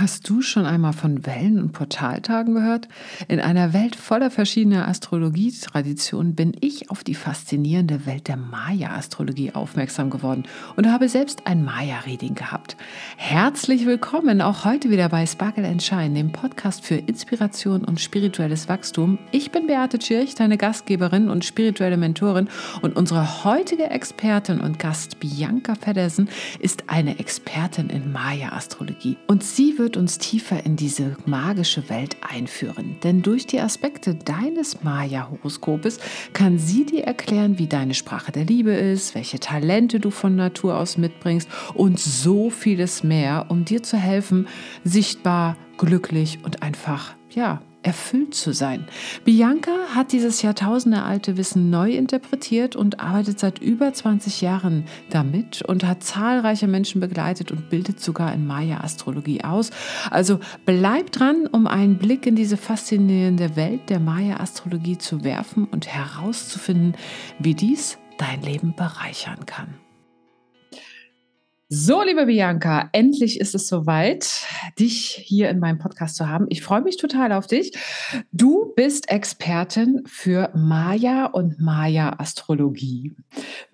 [0.00, 2.86] Hast du schon einmal von Wellen- und Portaltagen gehört?
[3.26, 10.08] In einer Welt voller verschiedener Astrologietraditionen bin ich auf die faszinierende Welt der Maya-Astrologie aufmerksam
[10.08, 10.44] geworden
[10.76, 12.76] und habe selbst ein Maya-Reading gehabt.
[13.16, 18.68] Herzlich willkommen auch heute wieder bei Sparkle and Shine, dem Podcast für Inspiration und spirituelles
[18.68, 19.18] Wachstum.
[19.32, 22.48] Ich bin Beate Tschirch, deine Gastgeberin und spirituelle Mentorin
[22.82, 26.28] und unsere heutige Expertin und Gast Bianca Feddersen
[26.60, 32.96] ist eine Expertin in Maya-Astrologie und sie wird uns tiefer in diese magische Welt einführen.
[33.02, 35.98] Denn durch die Aspekte deines Maya-Horoskopes
[36.32, 40.76] kann sie dir erklären, wie deine Sprache der Liebe ist, welche Talente du von Natur
[40.76, 44.48] aus mitbringst und so vieles mehr, um dir zu helfen,
[44.84, 48.86] sichtbar, glücklich und einfach, ja, erfüllt zu sein.
[49.24, 55.84] Bianca hat dieses jahrtausendealte Wissen neu interpretiert und arbeitet seit über 20 Jahren damit und
[55.84, 59.70] hat zahlreiche Menschen begleitet und bildet sogar in Maya-Astrologie aus.
[60.10, 65.86] Also bleib dran, um einen Blick in diese faszinierende Welt der Maya-Astrologie zu werfen und
[65.86, 66.94] herauszufinden,
[67.38, 69.87] wie dies dein Leben bereichern kann.
[71.70, 74.40] So, liebe Bianca, endlich ist es soweit,
[74.78, 76.46] dich hier in meinem Podcast zu haben.
[76.48, 77.72] Ich freue mich total auf dich.
[78.32, 83.12] Du bist Expertin für Maya und Maya-Astrologie.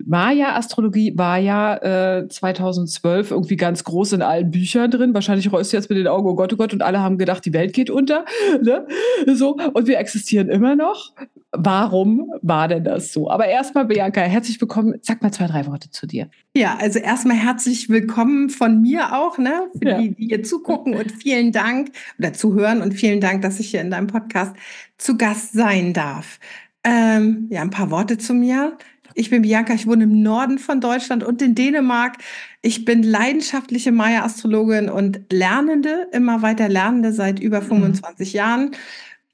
[0.03, 5.13] Maya-Astrologie war ja äh, 2012 irgendwie ganz groß in allen Büchern drin.
[5.13, 7.45] Wahrscheinlich rollst du jetzt mit den Augen, oh Gott, oh Gott, und alle haben gedacht,
[7.45, 8.25] die Welt geht unter.
[8.61, 8.87] Ne?
[9.33, 11.13] So, und wir existieren immer noch.
[11.57, 13.29] Warum war denn das so?
[13.29, 14.95] Aber erstmal, Bianca, herzlich willkommen.
[15.01, 16.29] Sag mal zwei, drei Worte zu dir.
[16.55, 19.97] Ja, also erstmal herzlich willkommen von mir auch, ne, für ja.
[19.99, 23.81] die, die hier zugucken und vielen Dank oder zuhören und vielen Dank, dass ich hier
[23.81, 24.55] in deinem Podcast
[24.97, 26.39] zu Gast sein darf.
[26.83, 28.77] Ähm, ja, ein paar Worte zu mir.
[29.17, 32.17] Ich bin Bianca, ich wohne im Norden von Deutschland und in Dänemark.
[32.61, 38.37] Ich bin leidenschaftliche Maya-Astrologin und Lernende, immer weiter Lernende seit über 25 mhm.
[38.37, 38.71] Jahren.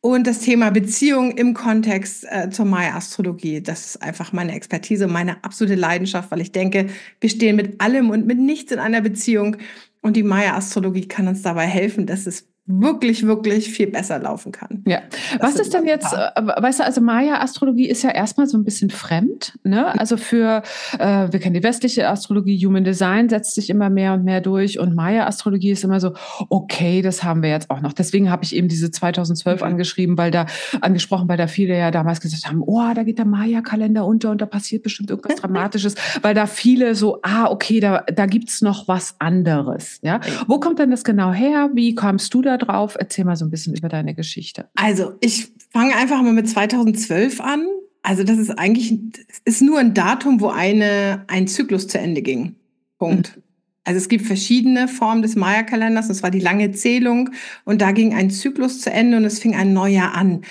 [0.03, 5.44] Und das Thema Beziehung im Kontext äh, zur Maya-Astrologie, das ist einfach meine Expertise, meine
[5.44, 6.88] absolute Leidenschaft, weil ich denke,
[7.19, 9.57] wir stehen mit allem und mit nichts in einer Beziehung.
[10.01, 14.83] Und die Maya-Astrologie kann uns dabei helfen, dass es wirklich, wirklich viel besser laufen kann.
[14.87, 15.01] Ja.
[15.39, 18.63] Das Was ist denn jetzt, äh, weißt du, also Maya-Astrologie ist ja erstmal so ein
[18.63, 19.91] bisschen fremd, ne?
[19.93, 19.99] Mhm.
[19.99, 20.63] Also für,
[20.97, 24.79] äh, wir kennen die westliche Astrologie, Human Design setzt sich immer mehr und mehr durch
[24.79, 26.13] und Maya-Astrologie ist immer so,
[26.49, 27.93] okay, das haben wir jetzt auch noch.
[27.93, 29.67] Deswegen habe ich eben diese 2012 mhm.
[29.67, 30.45] angeschrieben, weil da,
[30.81, 34.41] angesprochen, weil da viele ja damals gesagt haben, oh, da geht der Maya-Kalender unter und
[34.41, 38.88] da passiert bestimmt irgendwas Dramatisches, weil da viele so, ah, okay, da, da gibt's noch
[38.88, 40.19] was anderes, ja?
[40.47, 41.69] Wo kommt denn das genau her?
[41.73, 42.95] Wie kamst du da drauf?
[42.99, 44.69] Erzähl mal so ein bisschen über deine Geschichte.
[44.75, 47.66] Also ich fange einfach mal mit 2012 an.
[48.03, 48.97] Also das ist eigentlich,
[49.45, 52.55] ist nur ein Datum, wo eine, ein Zyklus zu Ende ging.
[52.97, 53.35] Punkt.
[53.35, 53.44] Mhm.
[53.83, 56.07] Also es gibt verschiedene Formen des Maya-Kalenders.
[56.07, 57.31] Das war die lange Zählung
[57.66, 60.41] und da ging ein Zyklus zu Ende und es fing ein neuer an.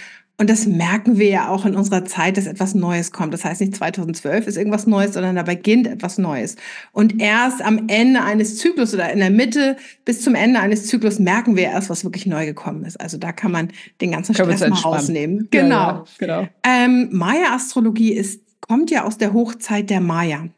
[0.41, 3.35] Und das merken wir ja auch in unserer Zeit, dass etwas Neues kommt.
[3.35, 6.57] Das heißt nicht 2012 ist irgendwas Neues, sondern da beginnt etwas Neues.
[6.93, 11.19] Und erst am Ende eines Zyklus oder in der Mitte bis zum Ende eines Zyklus
[11.19, 12.99] merken wir erst, was wirklich neu gekommen ist.
[12.99, 13.69] Also da kann man
[14.01, 15.49] den ganzen Stress mal rausnehmen.
[15.51, 15.77] Genau.
[15.77, 16.49] Ja, ja, genau.
[16.67, 20.49] Ähm, Maya-Astrologie ist, kommt ja aus der Hochzeit der Maya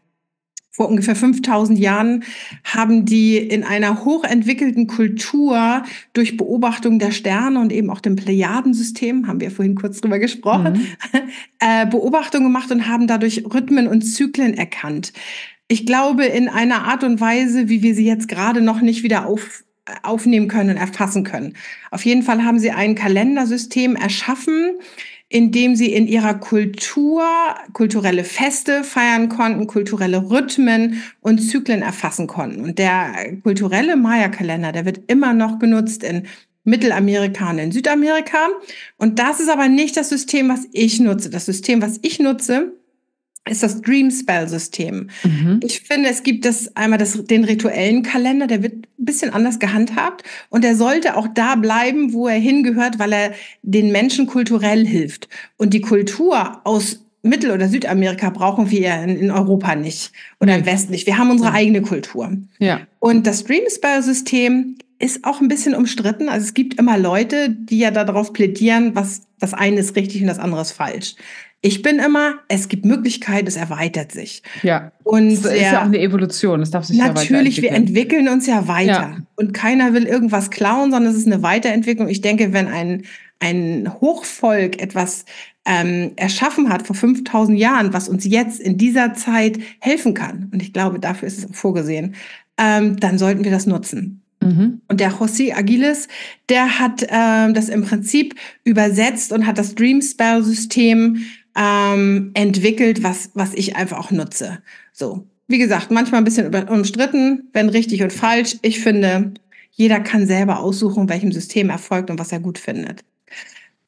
[0.75, 2.25] vor ungefähr 5000 Jahren
[2.65, 5.85] haben die in einer hochentwickelten Kultur
[6.15, 10.89] durch Beobachtung der Sterne und eben auch dem Plejadensystem, haben wir vorhin kurz drüber gesprochen,
[11.13, 11.19] mhm.
[11.61, 15.13] äh, Beobachtungen gemacht und haben dadurch Rhythmen und Zyklen erkannt.
[15.69, 19.27] Ich glaube, in einer Art und Weise, wie wir sie jetzt gerade noch nicht wieder
[19.27, 19.65] auf,
[20.03, 21.55] aufnehmen können und erfassen können.
[21.91, 24.79] Auf jeden Fall haben sie ein Kalendersystem erschaffen,
[25.33, 27.25] indem sie in ihrer Kultur
[27.73, 32.61] kulturelle Feste feiern konnten, kulturelle Rhythmen und Zyklen erfassen konnten.
[32.61, 36.27] Und der kulturelle Maya-Kalender, der wird immer noch genutzt in
[36.65, 38.49] Mittelamerika und in Südamerika.
[38.99, 41.31] Und das ist aber nicht das System, was ich nutze.
[41.31, 42.73] Das System, was ich nutze,
[43.49, 45.09] ist das Dream Spell System.
[45.25, 45.61] Mhm.
[45.65, 49.59] Ich finde, es gibt das einmal das, den rituellen Kalender, der wird ein bisschen anders
[49.59, 54.87] gehandhabt und er sollte auch da bleiben, wo er hingehört, weil er den Menschen kulturell
[54.87, 55.29] hilft.
[55.57, 60.67] Und die Kultur aus Mittel- oder Südamerika brauchen wir in, in Europa nicht oder im
[60.67, 61.07] Westen nicht.
[61.07, 62.37] Wir haben unsere eigene Kultur.
[62.59, 62.81] Ja.
[62.99, 66.29] Und das Dream Spell System ist auch ein bisschen umstritten.
[66.29, 70.29] Also es gibt immer Leute, die ja darauf plädieren, was das eine ist richtig und
[70.29, 71.17] das andere ist falsch.
[71.65, 74.43] Ich bin immer, es gibt Möglichkeiten, es erweitert sich.
[74.65, 74.91] Ja.
[75.05, 78.49] Und es ist ja auch eine Evolution, es darf sich Natürlich, ja wir entwickeln uns
[78.49, 78.91] ja weiter.
[78.91, 79.17] Ja.
[79.37, 82.09] Und keiner will irgendwas klauen, sondern es ist eine Weiterentwicklung.
[82.09, 83.05] Ich denke, wenn ein,
[83.39, 85.25] ein Hochvolk etwas
[85.65, 90.61] ähm, erschaffen hat vor 5000 Jahren, was uns jetzt in dieser Zeit helfen kann, und
[90.61, 92.17] ich glaube, dafür ist es vorgesehen,
[92.59, 94.23] ähm, dann sollten wir das nutzen.
[94.41, 94.81] Mhm.
[94.89, 96.09] Und der José Aguiles,
[96.49, 98.35] der hat ähm, das im Prinzip
[98.65, 101.25] übersetzt und hat das Dream Spell System
[101.57, 104.59] ähm, entwickelt, was, was ich einfach auch nutze.
[104.93, 108.57] So, wie gesagt, manchmal ein bisschen umstritten, wenn richtig und falsch.
[108.63, 109.33] Ich finde,
[109.73, 113.05] jeder kann selber aussuchen, welchem System er folgt und was er gut findet.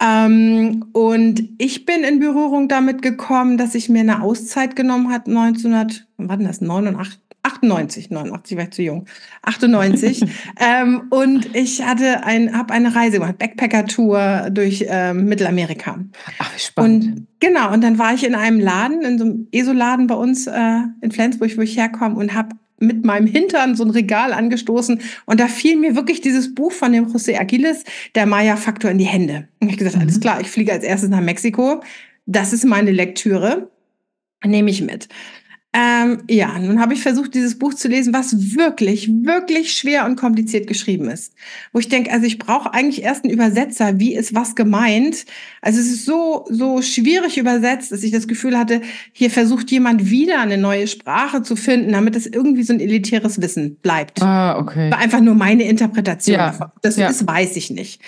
[0.01, 5.29] Ähm, und ich bin in Berührung damit gekommen, dass ich mir eine Auszeit genommen hat
[5.29, 6.07] 1900,
[7.45, 8.05] wann war das?
[8.05, 9.07] 89, 98, 89 war ich zu jung,
[9.43, 10.25] 98.
[10.61, 15.99] ähm, und ich hatte ein, habe eine Reise gemacht, Backpacker-Tour durch ähm, Mittelamerika.
[16.39, 17.05] Ach, wie spannend.
[17.05, 20.47] Und genau, und dann war ich in einem Laden, in so einem ESO-Laden bei uns
[20.47, 22.51] äh, in Flensburg, wo ich herkomme und habe
[22.81, 26.93] mit meinem Hintern so ein Regal angestoßen und da fiel mir wirklich dieses Buch von
[26.93, 29.49] dem José Aguiles, der Maya-Faktor, in die Hände.
[29.61, 30.03] Und ich gesagt, mhm.
[30.03, 31.83] alles klar, ich fliege als erstes nach Mexiko.
[32.27, 33.71] Das ist meine Lektüre.
[34.45, 35.09] Nehme ich mit.
[35.77, 40.15] Ähm, ja, nun habe ich versucht, dieses Buch zu lesen, was wirklich, wirklich schwer und
[40.15, 41.35] kompliziert geschrieben ist.
[41.73, 43.99] Wo ich denke, also ich brauche eigentlich erst einen Übersetzer.
[43.99, 45.27] Wie ist was gemeint?
[45.63, 48.83] Also es ist so, so schwierig übersetzt, dass ich das Gefühl hatte,
[49.13, 53.43] hier versucht jemand wieder eine neue Sprache zu finden, damit es irgendwie so ein elitäres
[53.43, 54.23] Wissen bleibt.
[54.23, 54.93] Ah, okay.
[54.93, 56.37] War einfach nur meine Interpretation.
[56.37, 56.73] Ja.
[56.83, 57.09] Das ja.
[57.09, 58.01] ist, weiß ich nicht.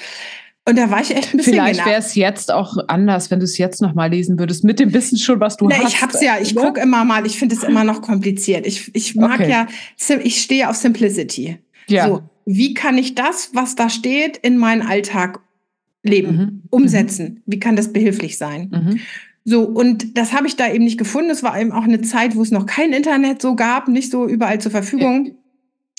[0.69, 3.45] Und da war ich echt ein bisschen Vielleicht wäre es jetzt auch anders, wenn du
[3.45, 5.95] es jetzt noch mal lesen würdest, mit dem Wissen schon, was du Na, hast.
[5.95, 8.67] Ich hab's ja, ich gucke immer mal, ich finde es immer noch kompliziert.
[8.67, 9.51] Ich, ich mag okay.
[9.51, 9.67] ja,
[10.25, 11.59] ich stehe auf Simplicity.
[11.87, 12.09] Ja.
[12.09, 15.39] So, wie kann ich das, was da steht, in meinen Alltag
[16.03, 16.63] leben, mhm.
[16.71, 17.27] umsetzen?
[17.27, 17.43] Mhm.
[17.47, 18.71] Wie kann das behilflich sein?
[18.73, 19.01] Mhm.
[19.45, 21.31] So, und das habe ich da eben nicht gefunden.
[21.31, 24.27] Es war eben auch eine Zeit, wo es noch kein Internet so gab, nicht so
[24.27, 25.37] überall zur Verfügung.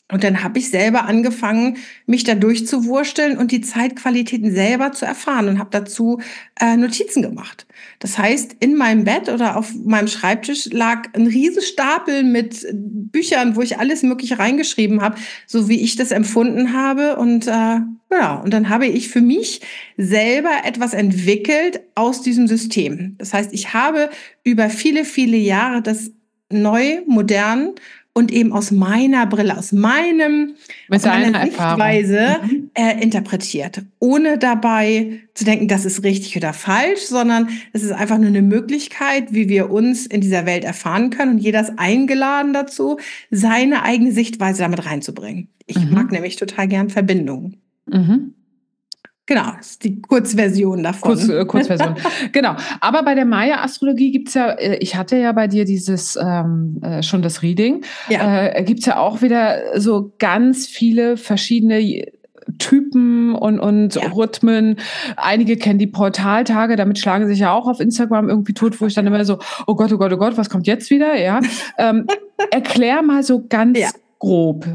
[0.09, 5.49] Und dann habe ich selber angefangen, mich da durchzuwursteln und die Zeitqualitäten selber zu erfahren
[5.49, 6.21] und habe dazu
[6.61, 7.67] äh, Notizen gemacht.
[7.99, 13.61] Das heißt, in meinem Bett oder auf meinem Schreibtisch lag ein Riesenstapel mit Büchern, wo
[13.61, 17.17] ich alles Mögliche reingeschrieben habe, so wie ich das empfunden habe.
[17.17, 19.59] Und äh, ja, und dann habe ich für mich
[19.97, 23.15] selber etwas entwickelt aus diesem System.
[23.17, 24.09] Das heißt, ich habe
[24.45, 26.11] über viele, viele Jahre das
[26.49, 27.73] neu, modern
[28.17, 30.55] und eben aus meiner Brille, aus meinem
[30.89, 32.71] Mit aus meiner Sichtweise mhm.
[32.73, 38.17] äh, interpretiert, ohne dabei zu denken, das ist richtig oder falsch, sondern es ist einfach
[38.17, 42.53] nur eine Möglichkeit, wie wir uns in dieser Welt erfahren können und jeder ist eingeladen
[42.53, 42.97] dazu,
[43.29, 45.49] seine eigene Sichtweise damit reinzubringen.
[45.67, 45.93] Ich mhm.
[45.93, 47.57] mag nämlich total gern Verbindungen.
[47.85, 48.33] Mhm.
[49.27, 51.01] Genau, das ist die Kurzversion davon.
[51.01, 51.95] Kurz, äh, Kurzversion.
[52.31, 52.55] genau.
[52.79, 57.03] Aber bei der Maya-Astrologie gibt's ja, äh, ich hatte ja bei dir dieses ähm, äh,
[57.03, 58.47] schon das Reading, ja.
[58.47, 62.05] äh, gibt's ja auch wieder so ganz viele verschiedene
[62.57, 64.07] Typen und, und ja.
[64.07, 64.77] Rhythmen.
[65.17, 68.93] Einige kennen die Portaltage, damit schlagen sich ja auch auf Instagram irgendwie tot, wo ich
[68.93, 71.19] dann immer so, oh Gott, oh Gott, oh Gott, was kommt jetzt wieder?
[71.19, 71.41] Ja.
[71.77, 72.07] ähm,
[72.49, 74.67] erklär mal so ganz ja grob?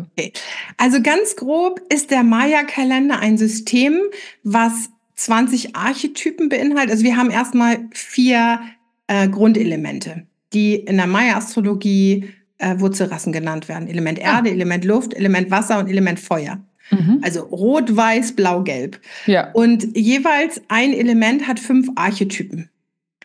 [0.77, 4.01] Also ganz grob ist der Maya-Kalender ein System,
[4.43, 6.93] was 20 Archetypen beinhaltet.
[6.93, 8.61] Also wir haben erstmal vier
[9.07, 13.89] äh, Grundelemente, die in der Maya-Astrologie äh, Wurzelrassen genannt werden.
[13.89, 14.37] Element ah.
[14.37, 14.53] Erde, ah.
[14.53, 16.61] Element Luft, Element Wasser und Element Feuer.
[16.91, 17.21] Mhm.
[17.23, 19.01] Also rot, weiß, blau, gelb.
[19.27, 19.51] Ja.
[19.53, 22.69] Und jeweils ein Element hat fünf Archetypen.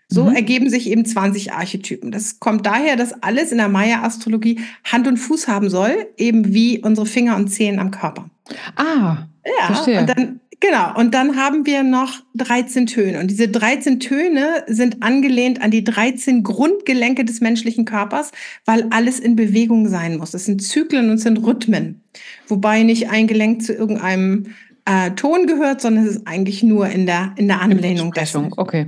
[0.10, 0.36] So mhm.
[0.36, 2.12] ergeben sich eben 20 Archetypen.
[2.12, 6.82] Das kommt daher, dass alles in der Maya-Astrologie Hand und Fuß haben soll, eben wie
[6.82, 8.30] unsere Finger und Zehen am Körper.
[8.76, 9.66] Ah, ja.
[9.66, 10.00] Verstehe.
[10.00, 10.98] Und dann, genau.
[10.98, 13.20] Und dann haben wir noch 13 Töne.
[13.20, 18.32] Und diese 13 Töne sind angelehnt an die 13 Grundgelenke des menschlichen Körpers,
[18.64, 20.32] weil alles in Bewegung sein muss.
[20.32, 22.02] Das sind Zyklen und sind Rhythmen.
[22.48, 27.06] Wobei nicht ein Gelenk zu irgendeinem äh, Ton gehört, sondern es ist eigentlich nur in
[27.06, 28.14] der, in der Anlehnung.
[28.14, 28.54] Dessen.
[28.56, 28.88] Okay.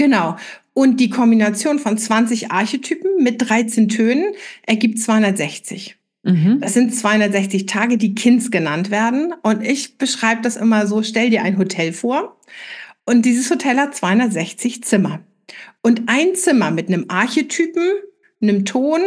[0.00, 0.36] Genau.
[0.72, 4.32] Und die Kombination von 20 Archetypen mit 13 Tönen
[4.66, 5.98] ergibt 260.
[6.22, 6.58] Mhm.
[6.62, 9.34] Das sind 260 Tage, die Kinds genannt werden.
[9.42, 12.40] Und ich beschreibe das immer so, stell dir ein Hotel vor.
[13.04, 15.20] Und dieses Hotel hat 260 Zimmer.
[15.82, 17.84] Und ein Zimmer mit einem Archetypen,
[18.40, 19.02] einem Ton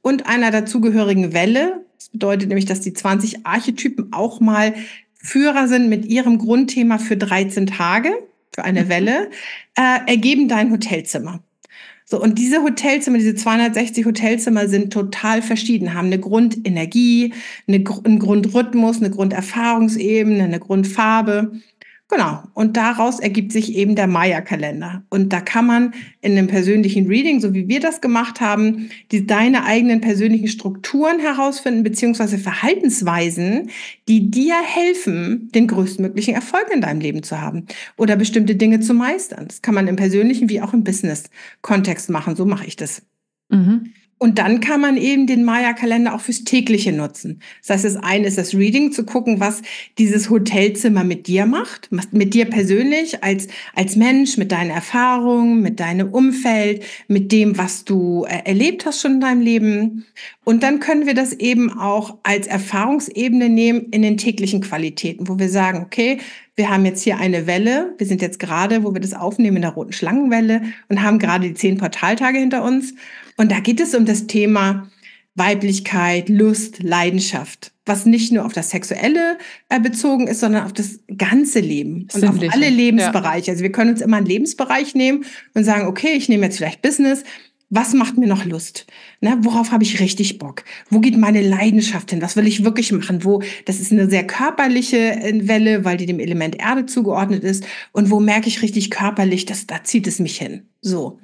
[0.00, 1.84] und einer dazugehörigen Welle.
[2.00, 4.74] Das bedeutet nämlich, dass die 20 Archetypen auch mal
[5.14, 8.12] Führer sind mit ihrem Grundthema für 13 Tage
[8.54, 8.88] für eine mhm.
[8.88, 9.30] Welle,
[9.76, 11.42] äh, ergeben dein Hotelzimmer.
[12.04, 17.32] So, und diese Hotelzimmer, diese 260 Hotelzimmer sind total verschieden, haben eine Grundenergie,
[17.66, 21.52] eine, einen Grundrhythmus, eine Grunderfahrungsebene, eine Grundfarbe.
[22.12, 22.42] Genau.
[22.52, 25.02] Und daraus ergibt sich eben der Maya-Kalender.
[25.08, 29.26] Und da kann man in einem persönlichen Reading, so wie wir das gemacht haben, die,
[29.26, 33.70] deine eigenen persönlichen Strukturen herausfinden, beziehungsweise Verhaltensweisen,
[34.08, 37.66] die dir helfen, den größtmöglichen Erfolg in deinem Leben zu haben
[37.96, 39.46] oder bestimmte Dinge zu meistern.
[39.48, 42.36] Das kann man im persönlichen wie auch im Business-Kontext machen.
[42.36, 43.00] So mache ich das.
[43.48, 43.94] Mhm.
[44.22, 47.40] Und dann kann man eben den Maya-Kalender auch fürs tägliche nutzen.
[47.60, 49.62] Das heißt, das eine ist das Reading, zu gucken, was
[49.98, 55.80] dieses Hotelzimmer mit dir macht, mit dir persönlich als, als Mensch, mit deinen Erfahrungen, mit
[55.80, 60.04] deinem Umfeld, mit dem, was du äh, erlebt hast schon in deinem Leben.
[60.44, 65.40] Und dann können wir das eben auch als Erfahrungsebene nehmen in den täglichen Qualitäten, wo
[65.40, 66.18] wir sagen, okay,
[66.54, 67.94] wir haben jetzt hier eine Welle.
[67.98, 71.48] Wir sind jetzt gerade, wo wir das aufnehmen, in der roten Schlangenwelle und haben gerade
[71.48, 72.94] die zehn Portaltage hinter uns.
[73.42, 74.88] Und da geht es um das Thema
[75.34, 79.36] Weiblichkeit, Lust, Leidenschaft, was nicht nur auf das Sexuelle
[79.68, 83.48] äh, bezogen ist, sondern auf das ganze Leben und auf alle Lebensbereiche.
[83.48, 83.52] Ja.
[83.54, 86.82] Also wir können uns immer einen Lebensbereich nehmen und sagen, okay, ich nehme jetzt vielleicht
[86.82, 87.24] Business.
[87.68, 88.86] Was macht mir noch Lust?
[89.20, 90.62] Ne, worauf habe ich richtig Bock?
[90.88, 92.22] Wo geht meine Leidenschaft hin?
[92.22, 93.24] Was will ich wirklich machen?
[93.24, 97.66] Wo, das ist eine sehr körperliche äh, Welle, weil die dem Element Erde zugeordnet ist.
[97.90, 100.68] Und wo merke ich richtig körperlich, dass da zieht es mich hin?
[100.80, 101.18] So.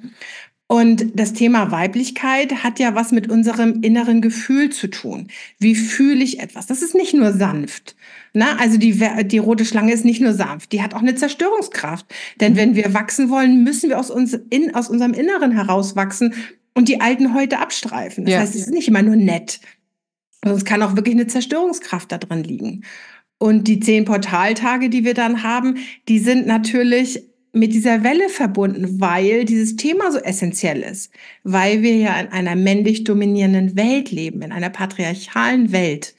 [0.71, 5.27] Und das Thema Weiblichkeit hat ja was mit unserem inneren Gefühl zu tun.
[5.57, 6.67] Wie fühle ich etwas?
[6.67, 7.95] Das ist nicht nur sanft.
[8.33, 12.05] Na, also die, die rote Schlange ist nicht nur sanft, die hat auch eine Zerstörungskraft.
[12.39, 16.35] Denn wenn wir wachsen wollen, müssen wir aus, uns in, aus unserem Inneren herauswachsen
[16.75, 18.25] und die alten Häute abstreifen.
[18.25, 18.39] Das ja.
[18.41, 19.61] heißt, es ist nicht immer nur nett.
[20.45, 22.83] Sonst kann auch wirklich eine Zerstörungskraft da drin liegen.
[23.39, 28.99] Und die zehn Portaltage, die wir dann haben, die sind natürlich mit dieser Welle verbunden,
[28.99, 31.11] weil dieses Thema so essentiell ist,
[31.43, 36.15] weil wir ja in einer männlich dominierenden Welt leben, in einer patriarchalen Welt.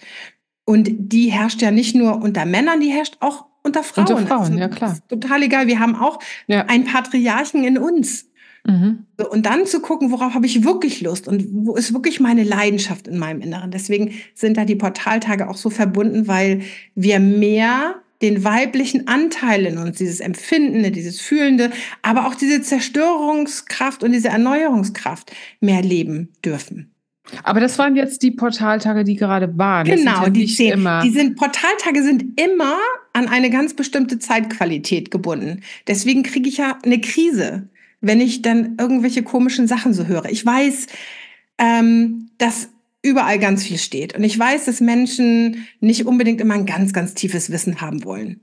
[0.65, 4.07] Und die herrscht ja nicht nur unter Männern, die herrscht auch unter Frauen.
[4.07, 4.99] Unter Frauen, also, ja klar.
[5.09, 5.67] total egal.
[5.67, 6.67] Wir haben auch ja.
[6.67, 8.27] einen Patriarchen in uns.
[8.67, 9.07] Mhm.
[9.31, 13.09] und dann zu gucken, worauf habe ich wirklich Lust und wo ist wirklich meine Leidenschaft
[13.09, 13.71] in meinem Inneren.
[13.71, 16.61] Deswegen sind da die Portaltage auch so verbunden, weil
[16.95, 21.71] wir mehr den weiblichen Anteil in uns, dieses Empfindende, dieses Fühlende,
[22.03, 26.93] aber auch diese Zerstörungskraft und diese Erneuerungskraft mehr leben dürfen.
[27.45, 29.87] Aber das waren jetzt die Portaltage, die gerade waren.
[29.87, 30.73] Genau, ja die zehn.
[30.73, 32.77] Immer die sind Portaltage sind immer
[33.12, 35.62] an eine ganz bestimmte Zeitqualität gebunden.
[35.87, 37.69] Deswegen kriege ich ja eine Krise,
[38.00, 40.27] wenn ich dann irgendwelche komischen Sachen so höre.
[40.27, 40.87] Ich weiß,
[41.59, 42.71] ähm, dass
[43.02, 44.14] überall ganz viel steht.
[44.14, 48.40] Und ich weiß, dass Menschen nicht unbedingt immer ein ganz, ganz tiefes Wissen haben wollen.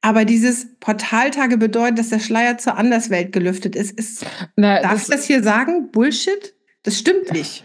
[0.00, 3.98] Aber dieses Portaltage bedeutet, dass der Schleier zur Anderswelt gelüftet ist.
[3.98, 4.24] ist
[4.56, 5.90] Na, darf das, ich das hier sagen?
[5.90, 6.54] Bullshit?
[6.84, 7.64] Das stimmt nicht.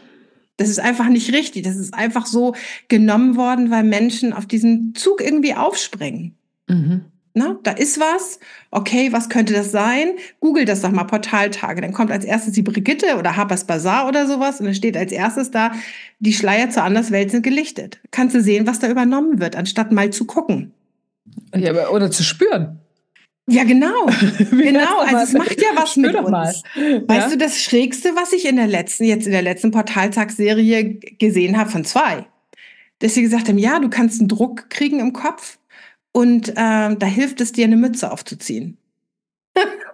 [0.57, 1.63] Das ist einfach nicht richtig.
[1.63, 2.55] Das ist einfach so
[2.87, 6.35] genommen worden, weil Menschen auf diesen Zug irgendwie aufspringen.
[6.67, 7.05] Mhm.
[7.35, 8.39] Na, da ist was.
[8.69, 10.13] Okay, was könnte das sein?
[10.39, 11.81] Google das doch mal Portaltage.
[11.81, 15.11] Dann kommt als erstes die Brigitte oder Harper's Bazaar oder sowas und dann steht als
[15.11, 15.71] erstes da,
[16.19, 17.99] die Schleier zur Anderswelt sind gelichtet.
[18.11, 20.73] Kannst du sehen, was da übernommen wird, anstatt mal zu gucken.
[21.55, 22.79] Ja, oder zu spüren.
[23.49, 24.05] Ja, genau.
[24.51, 24.99] genau.
[24.99, 26.29] Also es macht ja was mit uns.
[26.29, 26.53] Mal.
[27.07, 27.29] Weißt ja?
[27.29, 31.69] du, das Schrägste, was ich in der letzten, jetzt in der letzten Portaltagsserie gesehen habe,
[31.69, 32.25] von zwei,
[32.99, 35.57] dass sie gesagt haben, ja, du kannst einen Druck kriegen im Kopf
[36.13, 38.77] und äh, da hilft es dir, eine Mütze aufzuziehen.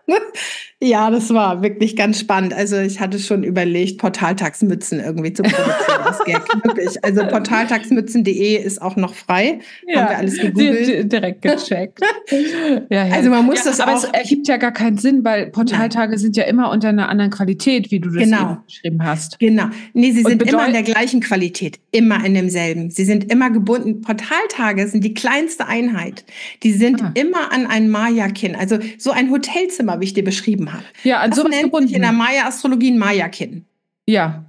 [0.81, 2.53] ja, das war wirklich ganz spannend.
[2.53, 6.19] Also ich hatte schon überlegt, Portaltagsmützen irgendwie zu produzieren.
[6.25, 6.63] Gag.
[6.63, 7.03] Wirklich.
[7.03, 9.59] Also portaltagsmützen.de ist auch noch frei.
[9.87, 11.11] Ja, Haben wir alles gegoogelt.
[11.11, 11.99] Direkt gecheckt.
[12.89, 13.13] ja, ja.
[13.13, 14.03] Also man muss ja, das aber auch.
[14.03, 16.19] Aber es ergibt ja gar keinen Sinn, weil Portaltage Nein.
[16.19, 18.59] sind ja immer unter einer anderen Qualität, wie du das genau.
[18.65, 19.37] beschrieben hast.
[19.39, 19.65] Genau.
[19.93, 21.79] Nee, sie sind immer in der gleichen Qualität.
[21.91, 22.89] Immer in demselben.
[22.89, 24.01] Sie sind immer gebunden.
[24.01, 26.23] Portaltage sind die kleinste Einheit.
[26.63, 27.11] Die sind ah.
[27.15, 28.55] immer an ein Maya-Kin.
[28.55, 30.83] Also so ein Hotelzimmer, wie ich dir beschrieben habe.
[31.03, 31.87] Ja, an das nennt gebunden.
[31.87, 33.65] sich in der Maya-Astrologie ein Maya-Kin.
[34.07, 34.45] Ja.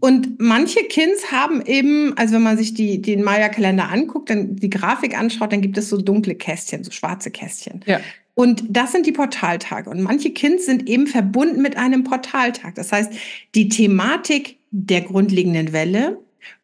[0.00, 4.70] Und manche Kins haben eben, also wenn man sich die, den Maya-Kalender anguckt, dann die
[4.70, 7.82] Grafik anschaut, dann gibt es so dunkle Kästchen, so schwarze Kästchen.
[7.86, 8.00] Ja.
[8.34, 9.88] Und das sind die Portaltage.
[9.88, 12.74] Und manche Kins sind eben verbunden mit einem Portaltag.
[12.74, 13.12] Das heißt,
[13.54, 16.18] die Thematik der grundlegenden Welle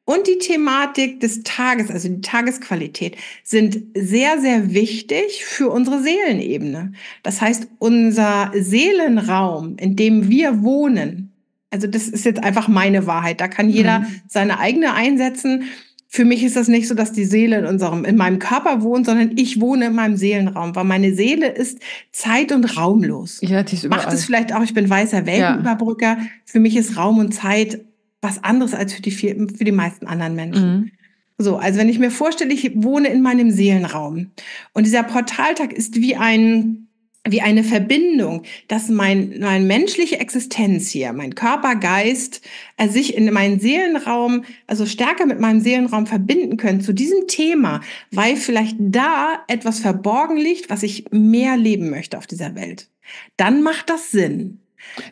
[0.04, 6.92] und die Thematik des Tages, also die Tagesqualität, sind sehr, sehr wichtig für unsere Seelenebene.
[7.22, 11.32] Das heißt, unser Seelenraum, in dem wir wohnen,
[11.70, 14.06] also das ist jetzt einfach meine Wahrheit, da kann jeder mhm.
[14.26, 15.64] seine eigene einsetzen.
[16.08, 19.06] Für mich ist das nicht so, dass die Seele in unserem, in meinem Körper wohnt,
[19.06, 21.78] sondern ich wohne in meinem Seelenraum, weil meine Seele ist
[22.10, 23.38] zeit- und raumlos.
[23.40, 24.04] Ja, die ist überall.
[24.04, 26.18] Macht es vielleicht auch, ich bin weißer Weltenüberbrücker.
[26.18, 26.26] Ja.
[26.44, 27.80] Für mich ist Raum und Zeit
[28.22, 30.72] was anderes als für die, für die meisten anderen Menschen.
[30.72, 30.90] Mhm.
[31.38, 34.30] So, also wenn ich mir vorstelle, ich wohne in meinem Seelenraum
[34.72, 36.86] und dieser Portaltag ist wie ein,
[37.28, 42.42] wie eine Verbindung, dass mein, meine menschliche Existenz hier, mein Körper, Geist,
[42.76, 47.80] äh, sich in meinen Seelenraum, also stärker mit meinem Seelenraum verbinden können zu diesem Thema,
[48.12, 52.88] weil vielleicht da etwas verborgen liegt, was ich mehr leben möchte auf dieser Welt.
[53.36, 54.61] Dann macht das Sinn.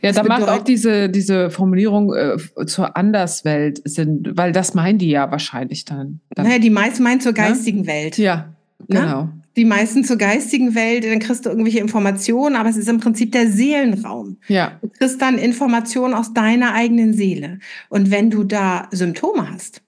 [0.02, 2.36] Ja, da macht auch diese, diese Formulierung äh,
[2.66, 6.20] zur Anderswelt Sinn, weil das meinen die ja wahrscheinlich dann.
[6.34, 7.38] dann naja, die meisten meinen zur ne?
[7.38, 7.86] geistigen ne?
[7.86, 8.18] Welt.
[8.18, 8.54] Ja,
[8.88, 9.00] ne?
[9.00, 9.28] genau.
[9.56, 13.32] Die meisten zur geistigen Welt, dann kriegst du irgendwelche Informationen, aber es ist im Prinzip
[13.32, 14.36] der Seelenraum.
[14.46, 14.78] Ja.
[14.80, 17.58] Du kriegst dann Informationen aus deiner eigenen Seele.
[17.88, 19.82] Und wenn du da Symptome hast,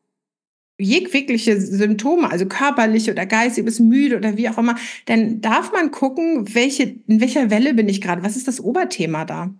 [0.78, 5.90] jegliche Symptome, also körperliche oder geistig, bist müde oder wie auch immer, dann darf man
[5.90, 9.50] gucken, welche, in welcher Welle bin ich gerade, was ist das Oberthema da?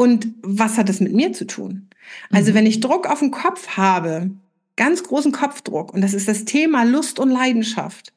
[0.00, 1.88] Und was hat das mit mir zu tun?
[2.30, 2.54] Also mhm.
[2.54, 4.30] wenn ich Druck auf den Kopf habe,
[4.76, 8.12] ganz großen Kopfdruck, und das ist das Thema Lust und Leidenschaft,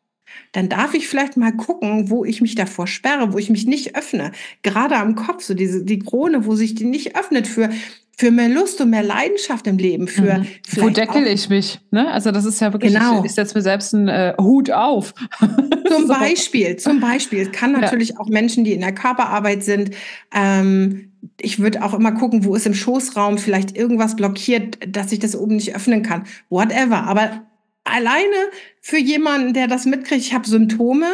[0.52, 3.96] dann darf ich vielleicht mal gucken, wo ich mich davor sperre, wo ich mich nicht
[3.96, 4.32] öffne.
[4.62, 7.70] Gerade am Kopf, so diese, die Krone, wo sich die nicht öffnet für,
[8.18, 10.08] für mehr Lust und mehr Leidenschaft im Leben.
[10.08, 10.48] Für mhm.
[10.76, 11.80] Wo deckel ich mich?
[11.90, 12.12] Ne?
[12.12, 13.20] Also das ist ja wirklich, genau.
[13.20, 15.14] ich, ich setze mir selbst einen äh, Hut auf.
[15.88, 16.08] Zum.
[16.08, 17.42] Beispiel, zum Beispiel.
[17.42, 18.20] Es kann natürlich ja.
[18.20, 19.92] auch Menschen, die in der Körperarbeit sind,
[20.34, 25.20] ähm, ich würde auch immer gucken, wo ist im Schoßraum vielleicht irgendwas blockiert, dass ich
[25.20, 26.24] das oben nicht öffnen kann.
[26.50, 27.04] Whatever.
[27.04, 27.44] Aber
[27.84, 28.36] alleine
[28.80, 31.12] für jemanden, der das mitkriegt, ich habe Symptome,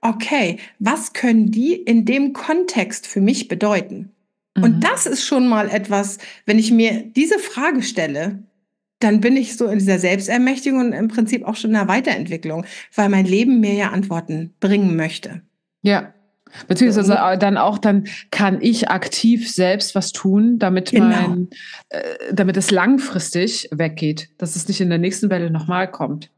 [0.00, 4.12] okay, was können die in dem Kontext für mich bedeuten?
[4.56, 4.80] Und mhm.
[4.80, 8.42] das ist schon mal etwas, wenn ich mir diese Frage stelle,
[8.98, 12.66] dann bin ich so in dieser Selbstermächtigung und im Prinzip auch schon in der Weiterentwicklung,
[12.94, 15.42] weil mein Leben mir ja Antworten bringen möchte.
[15.82, 16.12] Ja.
[16.66, 21.06] Beziehungsweise dann auch, dann kann ich aktiv selbst was tun, damit genau.
[21.06, 21.48] mein,
[21.90, 22.02] äh,
[22.32, 26.30] damit es langfristig weggeht, dass es nicht in der nächsten Welle nochmal kommt.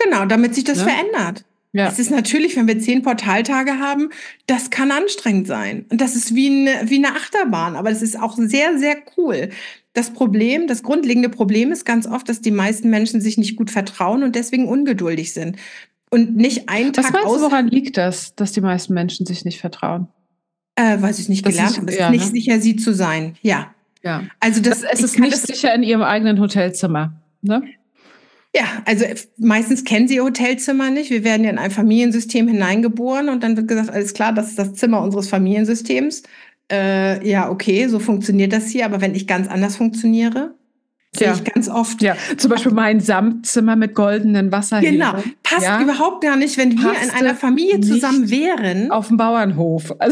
[0.00, 0.78] Genau, damit sich das?
[0.78, 0.90] Ne?
[0.90, 1.44] verändert.
[1.72, 1.88] Ja.
[1.88, 4.10] Es ist natürlich, wenn wir zehn Portaltage haben,
[4.46, 5.86] das kann anstrengend sein.
[5.90, 9.48] Und das ist wie eine, wie eine Achterbahn, aber das ist auch sehr, sehr cool.
[9.94, 13.70] Das Problem, das grundlegende Problem ist ganz oft, dass die meisten Menschen sich nicht gut
[13.70, 15.56] vertrauen und deswegen ungeduldig sind.
[16.10, 19.46] Und nicht einen Tag Was meinst du, woran liegt das, dass die meisten Menschen sich
[19.46, 20.08] nicht vertrauen?
[20.74, 21.90] Äh, weiß ich nicht das gelernt habe.
[21.90, 22.30] Es ist nicht ne?
[22.30, 23.36] sicher, sie zu sein.
[23.40, 23.74] Ja.
[24.02, 24.24] Ja.
[24.40, 27.14] Also das, das es ist nicht sicher in ihrem eigenen Hotelzimmer.
[27.40, 27.62] Ne?
[28.54, 29.06] Ja, also
[29.38, 31.10] meistens kennen sie ihr Hotelzimmer nicht.
[31.10, 34.58] Wir werden ja in ein Familiensystem hineingeboren und dann wird gesagt, alles klar, das ist
[34.58, 36.22] das Zimmer unseres Familiensystems.
[36.70, 40.54] Äh, ja, okay, so funktioniert das hier, aber wenn ich ganz anders funktioniere,
[41.16, 41.34] sehe ja.
[41.34, 42.02] ich ganz oft.
[42.02, 45.00] Ja, zum Beispiel mein Samtzimmer mit goldenen Wasserhähnen.
[45.00, 45.80] Genau, passt ja.
[45.80, 48.90] überhaupt gar nicht, wenn wir in einer Familie zusammen wären.
[48.90, 49.94] Auf dem Bauernhof.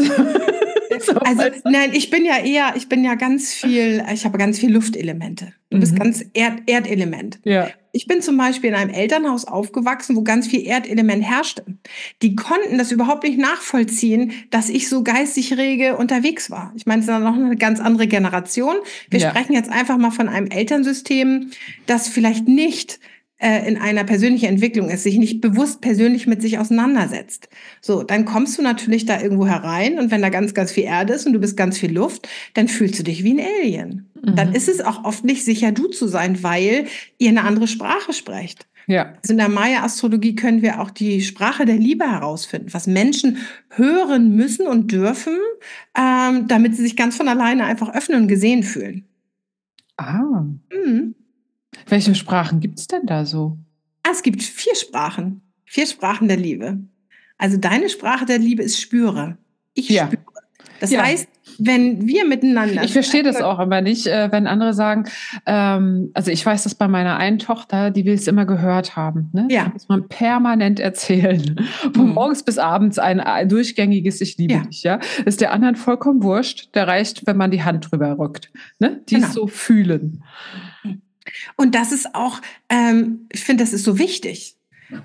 [0.93, 4.59] Also also nein, ich bin ja eher, ich bin ja ganz viel, ich habe ganz
[4.59, 5.53] viel Luftelemente.
[5.69, 5.99] Du bist mhm.
[5.99, 7.39] ganz Erd Erdelement.
[7.43, 7.69] Ja.
[7.93, 11.65] Ich bin zum Beispiel in einem Elternhaus aufgewachsen, wo ganz viel Erdelement herrschte.
[12.21, 16.73] Die konnten das überhaupt nicht nachvollziehen, dass ich so geistig rege unterwegs war.
[16.75, 18.75] Ich meine, es ist noch eine ganz andere Generation.
[19.09, 19.29] Wir ja.
[19.29, 21.51] sprechen jetzt einfach mal von einem Elternsystem,
[21.85, 22.99] das vielleicht nicht
[23.41, 27.49] äh, in einer persönlichen Entwicklung ist, sich nicht bewusst persönlich mit sich auseinandersetzt.
[27.81, 31.13] So, dann kommst du natürlich da irgendwo herein und wenn da ganz, ganz viel Erde
[31.13, 34.10] ist und du bist ganz viel Luft, dann fühlst du dich wie ein Alien.
[34.23, 34.35] Mhm.
[34.35, 38.13] Dann ist es auch oft nicht sicher, du zu sein, weil ihr eine andere Sprache
[38.13, 38.67] sprecht.
[38.87, 39.13] Ja.
[39.21, 43.37] Also in der Maya-Astrologie können wir auch die Sprache der Liebe herausfinden, was Menschen
[43.69, 45.37] hören müssen und dürfen,
[45.97, 49.05] ähm, damit sie sich ganz von alleine einfach öffnen und gesehen fühlen.
[49.97, 50.43] Ah.
[50.71, 51.15] Mhm.
[51.87, 53.57] Welche Sprachen gibt es denn da so?
[54.03, 55.41] Ah, es gibt vier Sprachen.
[55.65, 56.79] Vier Sprachen der Liebe.
[57.37, 59.37] Also deine Sprache der Liebe ist spüre.
[59.73, 60.07] Ich ja.
[60.07, 60.23] spüre.
[60.79, 61.03] Das ja.
[61.03, 61.27] heißt,
[61.63, 62.83] wenn wir miteinander.
[62.83, 65.05] Ich verstehe das auch aber nicht, äh, wenn andere sagen,
[65.45, 69.29] ähm, also ich weiß das bei meiner einen Tochter, die will es immer gehört haben.
[69.31, 69.47] Ne?
[69.51, 69.65] Ja.
[69.65, 71.55] Das muss man permanent erzählen.
[71.93, 72.13] Von mhm.
[72.13, 74.61] morgens bis abends ein, durchgängiges Ich liebe ja.
[74.61, 74.99] dich, ja.
[75.25, 76.73] Ist der anderen vollkommen wurscht.
[76.73, 78.51] Der reicht, wenn man die Hand drüber rückt.
[78.79, 79.01] Ne?
[79.09, 79.27] Die genau.
[79.27, 80.23] so fühlen.
[81.57, 84.55] Und das ist auch, ähm, ich finde, das ist so wichtig.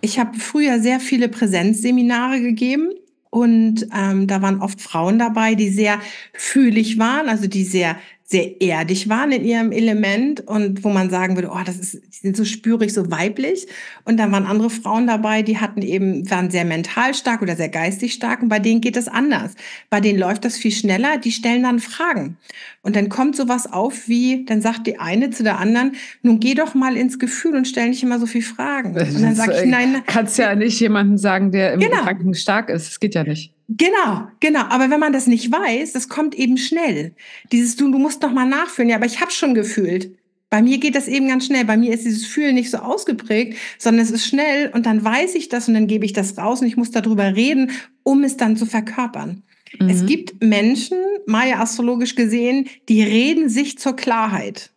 [0.01, 2.90] Ich habe früher sehr viele Präsenzseminare gegeben
[3.37, 6.01] und ähm, da waren oft Frauen dabei, die sehr
[6.33, 7.96] fühlig waren, also die sehr
[8.29, 12.19] sehr erdig waren in ihrem Element und wo man sagen würde, oh, das ist, die
[12.23, 13.69] sind so spürig, so weiblich.
[14.05, 17.69] Und dann waren andere Frauen dabei, die hatten eben, waren sehr mental stark oder sehr
[17.69, 19.55] geistig stark und bei denen geht das anders.
[19.91, 22.37] Bei denen läuft das viel schneller, die stellen dann Fragen.
[22.83, 26.55] Und dann kommt sowas auf wie, dann sagt die eine zu der anderen, nun geh
[26.55, 28.97] doch mal ins Gefühl und stell nicht immer so viel Fragen.
[28.97, 30.03] Und dann sage ich, nein.
[30.05, 32.01] Kannst ja nicht jemanden sagen, der im genau.
[32.01, 32.89] Gedanken stark ist.
[32.89, 33.56] Das geht ja nicht.
[33.68, 34.61] Genau, genau.
[34.68, 37.14] Aber wenn man das nicht weiß, das kommt eben schnell.
[37.50, 38.90] Dieses du, du musst noch mal nachfühlen.
[38.90, 40.11] Ja, aber ich habe schon gefühlt.
[40.48, 41.64] Bei mir geht das eben ganz schnell.
[41.64, 45.35] Bei mir ist dieses Fühlen nicht so ausgeprägt, sondern es ist schnell und dann weiß
[45.35, 47.72] ich das und dann gebe ich das raus und ich muss darüber reden,
[48.05, 49.42] um es dann zu verkörpern.
[49.81, 49.88] Mhm.
[49.88, 54.70] Es gibt Menschen, Maya astrologisch gesehen, die reden sich zur Klarheit.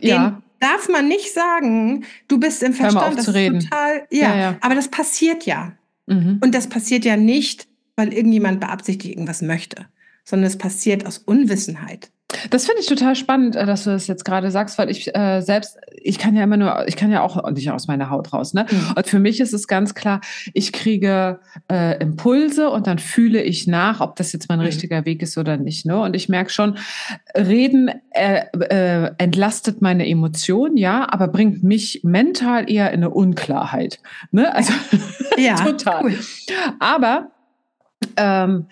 [0.00, 0.28] Ja.
[0.28, 3.18] Den darf man nicht sagen, du bist im Verstand.
[3.18, 3.60] das ist reden.
[3.60, 5.72] total, ja, ja, ja, aber das passiert ja.
[6.06, 6.40] Mhm.
[6.44, 7.69] Und das passiert ja nicht
[8.00, 9.84] weil irgendjemand beabsichtigt irgendwas möchte,
[10.24, 12.10] sondern es passiert aus Unwissenheit.
[12.48, 15.42] Das finde ich total spannend, äh, dass du das jetzt gerade sagst, weil ich äh,
[15.42, 18.54] selbst, ich kann ja immer nur, ich kann ja auch nicht aus meiner Haut raus.
[18.54, 18.64] Ne?
[18.70, 18.94] Mhm.
[18.96, 20.22] Und für mich ist es ganz klar,
[20.54, 24.66] ich kriege äh, Impulse und dann fühle ich nach, ob das jetzt mein mhm.
[24.66, 25.84] richtiger Weg ist oder nicht.
[25.84, 26.00] Ne?
[26.00, 26.78] Und ich merke schon,
[27.36, 34.00] Reden äh, äh, entlastet meine Emotionen, ja, aber bringt mich mental eher in eine Unklarheit.
[34.30, 34.54] Ne?
[34.54, 34.72] Also
[35.36, 36.04] ja, total.
[36.04, 36.18] Cool.
[36.78, 37.32] Aber
[38.16, 38.66] ähm,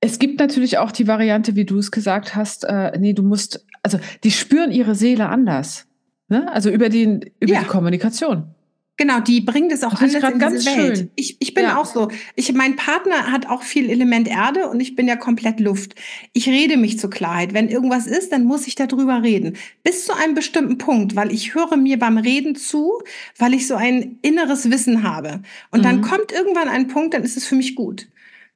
[0.00, 3.64] es gibt natürlich auch die Variante, wie du es gesagt hast, äh, nee, du musst,
[3.82, 5.86] also die spüren ihre Seele anders.
[6.28, 6.50] Ne?
[6.52, 7.60] Also über, den, über ja.
[7.60, 8.54] die Kommunikation.
[8.98, 10.96] Genau, die bringt es auch das anders in ganz Welt.
[10.96, 11.10] Schön.
[11.16, 11.76] Ich, ich bin ja.
[11.76, 12.08] auch so.
[12.34, 15.94] Ich, mein Partner hat auch viel Element Erde und ich bin ja komplett Luft.
[16.32, 17.52] Ich rede mich zur Klarheit.
[17.52, 19.56] Wenn irgendwas ist, dann muss ich darüber reden.
[19.82, 23.02] Bis zu einem bestimmten Punkt, weil ich höre mir beim Reden zu,
[23.36, 25.42] weil ich so ein inneres Wissen habe.
[25.70, 25.84] Und mhm.
[25.84, 28.08] dann kommt irgendwann ein Punkt, dann ist es für mich gut.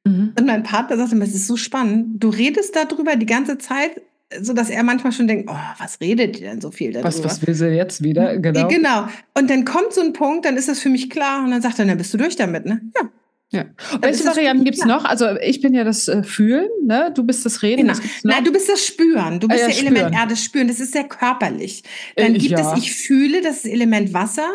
[0.05, 0.33] Mhm.
[0.39, 2.23] Und mein Partner sagte mir, es ist so spannend.
[2.23, 4.01] Du redest darüber die ganze Zeit,
[4.41, 7.09] so dass er manchmal schon denkt, oh, was redet die denn so viel darüber?
[7.09, 8.39] Was, was will sie jetzt wieder?
[8.39, 8.69] Genau.
[8.69, 9.09] Genau.
[9.35, 11.79] Und dann kommt so ein Punkt, dann ist das für mich klar und dann sagt
[11.79, 12.81] er, dann bist du durch damit, ne?
[12.97, 13.09] Ja,
[13.53, 13.65] ja.
[14.01, 15.05] Welche Varianten gibt es noch?
[15.05, 17.11] Also ich bin ja das äh, Fühlen, ne?
[17.13, 17.89] du bist das Reden.
[17.89, 17.99] Genau.
[18.23, 19.41] Nein, du bist das Spüren.
[19.41, 20.13] Du bist ah, ja, der Element spüren.
[20.13, 20.69] Erde, Spüren.
[20.69, 21.83] Das ist sehr körperlich.
[22.15, 22.73] Dann äh, gibt ja.
[22.73, 24.49] es Ich fühle, das ist Element Wasser.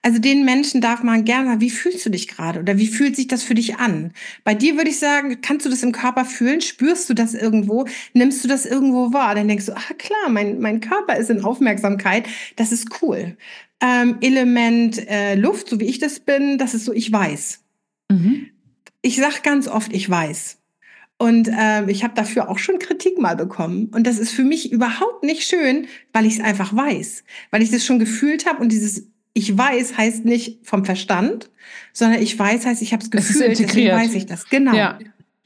[0.00, 3.16] Also den Menschen darf man gerne sagen, wie fühlst du dich gerade oder wie fühlt
[3.16, 4.12] sich das für dich an?
[4.44, 6.62] Bei dir würde ich sagen, kannst du das im Körper fühlen?
[6.62, 7.84] Spürst du das irgendwo?
[8.14, 9.34] Nimmst du das irgendwo wahr?
[9.34, 12.26] Dann denkst du, ah klar, mein, mein Körper ist in Aufmerksamkeit.
[12.56, 13.36] Das ist cool.
[13.82, 17.60] Ähm, Element äh, Luft, so wie ich das bin, das ist so, ich weiß.
[18.08, 18.48] Mhm.
[19.02, 20.58] Ich sage ganz oft, ich weiß.
[21.18, 23.86] Und äh, ich habe dafür auch schon Kritik mal bekommen.
[23.86, 27.24] Und das ist für mich überhaupt nicht schön, weil ich es einfach weiß.
[27.50, 31.50] Weil ich das schon gefühlt habe und dieses ich weiß heißt nicht vom Verstand,
[31.92, 34.48] sondern ich weiß heißt, ich habe es gefühlt, deswegen weiß ich das.
[34.48, 34.74] Genau.
[34.74, 34.98] Ja.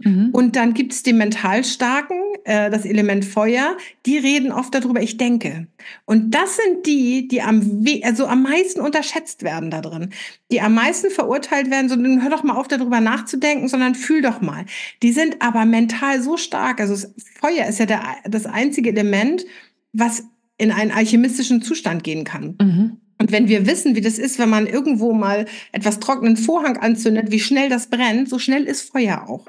[0.05, 0.31] Mhm.
[0.33, 5.17] Und dann gibt es die Mentalstarken, äh, das Element Feuer, die reden oft darüber, ich
[5.17, 5.67] denke.
[6.05, 10.11] Und das sind die, die am, also am meisten unterschätzt werden da drin,
[10.51, 14.41] die am meisten verurteilt werden, so hör doch mal auf, darüber nachzudenken, sondern fühl doch
[14.41, 14.65] mal.
[15.03, 17.09] Die sind aber mental so stark, also
[17.41, 19.45] Feuer ist ja der, das einzige Element,
[19.93, 20.25] was
[20.59, 22.57] in einen alchemistischen Zustand gehen kann.
[22.61, 22.97] Mhm.
[23.19, 27.31] Und wenn wir wissen, wie das ist, wenn man irgendwo mal etwas trockenen Vorhang anzündet,
[27.31, 29.47] wie schnell das brennt, so schnell ist Feuer auch.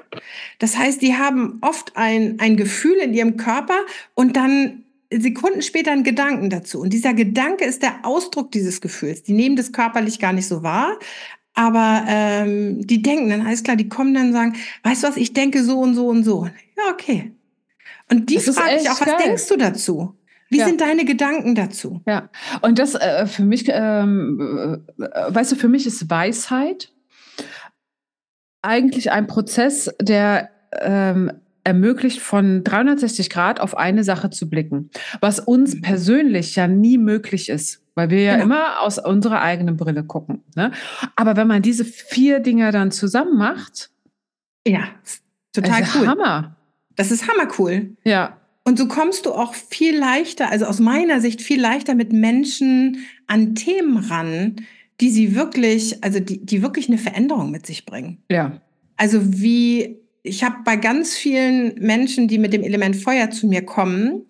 [0.58, 3.78] Das heißt, die haben oft ein, ein Gefühl in ihrem Körper
[4.14, 6.80] und dann Sekunden später einen Gedanken dazu.
[6.80, 9.22] Und dieser Gedanke ist der Ausdruck dieses Gefühls.
[9.22, 10.98] Die nehmen das körperlich gar nicht so wahr,
[11.54, 15.16] aber ähm, die denken dann, alles klar, die kommen dann und sagen, weißt du was,
[15.16, 16.46] ich denke so und so und so.
[16.76, 17.32] Ja, okay.
[18.10, 19.18] Und die frage ich auch, was geil.
[19.24, 20.14] denkst du dazu?
[20.54, 20.66] Wie ja.
[20.66, 22.00] sind deine Gedanken dazu?
[22.06, 22.30] Ja,
[22.62, 26.92] und das äh, für mich, ähm, äh, weißt du, für mich ist Weisheit
[28.62, 31.32] eigentlich ein Prozess, der ähm,
[31.64, 34.90] ermöglicht, von 360 Grad auf eine Sache zu blicken,
[35.20, 35.80] was uns mhm.
[35.80, 38.44] persönlich ja nie möglich ist, weil wir ja genau.
[38.44, 40.44] immer aus unserer eigenen Brille gucken.
[40.54, 40.70] Ne?
[41.16, 43.90] Aber wenn man diese vier Dinge dann zusammen macht,
[44.64, 44.84] ja,
[45.52, 46.06] total cool.
[46.06, 46.56] Hammer.
[46.94, 47.96] Das ist hammercool.
[48.04, 48.38] Ja.
[48.64, 53.04] Und so kommst du auch viel leichter, also aus meiner Sicht viel leichter mit Menschen
[53.26, 54.56] an Themen ran,
[55.00, 58.22] die sie wirklich, also die, die wirklich eine Veränderung mit sich bringen.
[58.30, 58.60] Ja.
[58.96, 63.62] Also wie, ich habe bei ganz vielen Menschen, die mit dem Element Feuer zu mir
[63.62, 64.26] kommen,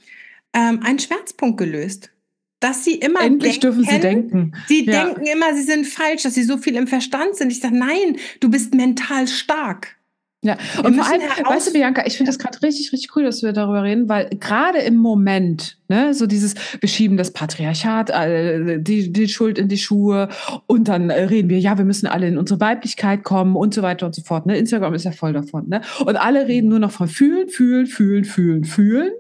[0.53, 2.11] ähm, einen Schmerzpunkt gelöst.
[2.59, 4.53] Dass sie immer Endlich denken, dürfen sie denken.
[4.69, 5.05] Sie ja.
[5.05, 7.53] denken immer, sie sind falsch, dass sie so viel im Verstand sind.
[7.53, 9.97] Ich sage, nein, du bist mental stark.
[10.45, 13.43] Ja, und vor allem, weißt du, Bianca, ich finde das gerade richtig, richtig cool, dass
[13.43, 18.79] wir darüber reden, weil gerade im Moment, ne, so dieses, wir schieben das Patriarchat, äh,
[18.79, 20.29] die, die Schuld in die Schuhe
[20.67, 23.81] und dann äh, reden wir, ja, wir müssen alle in unsere Weiblichkeit kommen und so
[23.81, 24.45] weiter und so fort.
[24.45, 24.59] Ne?
[24.59, 25.67] Instagram ist ja voll davon.
[25.71, 25.81] Ne?
[26.05, 29.13] Und alle reden nur noch von fühlen, fühlen, fühlen, fühlen, fühlen.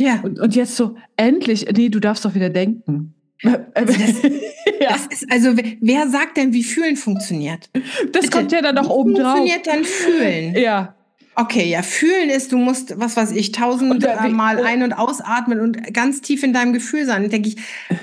[0.00, 0.20] Ja.
[0.22, 3.13] Und, und jetzt so, endlich, nee, du darfst doch wieder denken.
[3.42, 4.22] Also das,
[4.80, 4.88] ja.
[4.90, 7.68] das ist, also wer sagt denn, wie fühlen funktioniert?
[8.12, 9.36] Das Bitte, kommt ja dann noch oben drauf.
[9.36, 10.56] Funktioniert dann fühlen?
[10.56, 10.94] Ja.
[11.36, 16.20] Okay, ja, fühlen ist, du musst, was weiß ich, tausendmal ein- und ausatmen und ganz
[16.20, 17.22] tief in deinem Gefühl sein.
[17.22, 17.56] Dann denke ich,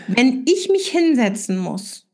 [0.07, 2.05] wenn ich mich hinsetzen muss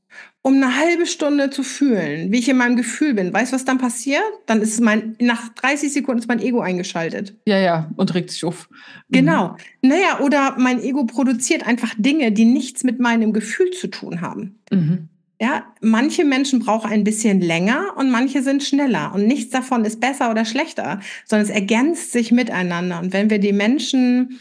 [0.47, 3.33] um eine halbe Stunde zu fühlen, wie ich in meinem Gefühl bin.
[3.33, 4.23] Weißt du, was dann passiert?
[4.45, 7.35] Dann ist mein, nach 30 Sekunden ist mein Ego eingeschaltet.
[7.45, 8.69] Ja, ja, und regt sich auf.
[9.09, 9.13] Mhm.
[9.13, 9.57] Genau.
[9.81, 14.57] Naja, oder mein Ego produziert einfach Dinge, die nichts mit meinem Gefühl zu tun haben.
[14.71, 15.09] Mhm.
[15.41, 19.11] Ja, manche Menschen brauchen ein bisschen länger und manche sind schneller.
[19.13, 23.01] Und nichts davon ist besser oder schlechter, sondern es ergänzt sich miteinander.
[23.01, 24.39] Und wenn wir die Menschen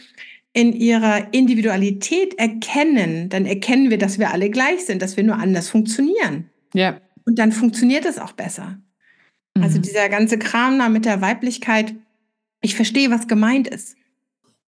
[0.57, 5.37] in ihrer Individualität erkennen, dann erkennen wir, dass wir alle gleich sind, dass wir nur
[5.37, 6.49] anders funktionieren.
[6.73, 6.99] Ja.
[7.27, 8.79] Und dann funktioniert es auch besser.
[9.55, 9.63] Also mhm.
[9.65, 11.95] Also dieser ganze Kram da mit der Weiblichkeit,
[12.63, 13.97] ich verstehe, was gemeint ist.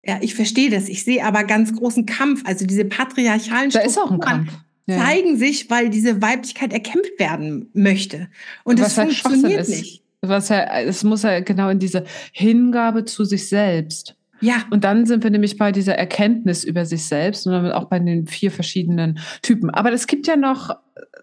[0.05, 0.89] Ja, ich verstehe das.
[0.89, 2.43] Ich sehe aber ganz großen Kampf.
[2.45, 3.79] Also diese patriarchalen da
[4.19, 4.51] Kampf.
[4.85, 4.97] Ja.
[4.99, 8.29] zeigen sich, weil diese Weiblichkeit erkämpft werden möchte.
[8.63, 10.03] Und das halt funktioniert nicht.
[10.21, 14.18] Was ja, es muss ja genau in diese Hingabe zu sich selbst.
[14.41, 14.63] Ja.
[14.69, 17.99] Und dann sind wir nämlich bei dieser Erkenntnis über sich selbst und damit auch bei
[17.99, 19.69] den vier verschiedenen Typen.
[19.69, 20.75] Aber es gibt ja noch,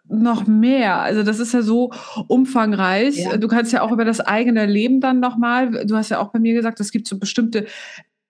[0.08, 1.00] noch mehr.
[1.00, 1.92] Also das ist ja so
[2.28, 3.16] umfangreich.
[3.16, 3.36] Ja.
[3.36, 6.38] Du kannst ja auch über das eigene Leben dann nochmal, du hast ja auch bei
[6.38, 7.66] mir gesagt, es gibt so bestimmte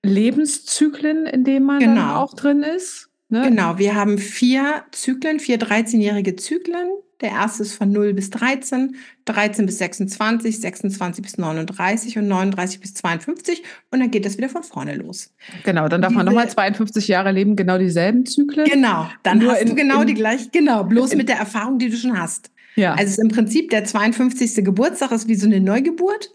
[0.03, 1.95] Lebenszyklen, in denen man genau.
[1.95, 3.11] dann auch drin ist.
[3.29, 3.43] Ne?
[3.49, 6.89] Genau, wir haben vier Zyklen, vier 13-jährige Zyklen.
[7.21, 12.81] Der erste ist von 0 bis 13, 13 bis 26, 26 bis 39 und 39
[12.81, 15.33] bis 52 und dann geht das wieder von vorne los.
[15.65, 18.67] Genau, dann darf Diese, man nochmal 52 Jahre leben, genau dieselben Zyklen.
[18.67, 21.37] Genau, dann Nur hast in, du genau in, die gleiche, genau, bloß in, mit der
[21.37, 22.51] Erfahrung, die du schon hast.
[22.75, 22.93] Ja.
[22.93, 24.65] Also es ist im Prinzip der 52.
[24.65, 26.31] Geburtstag ist wie so eine Neugeburt.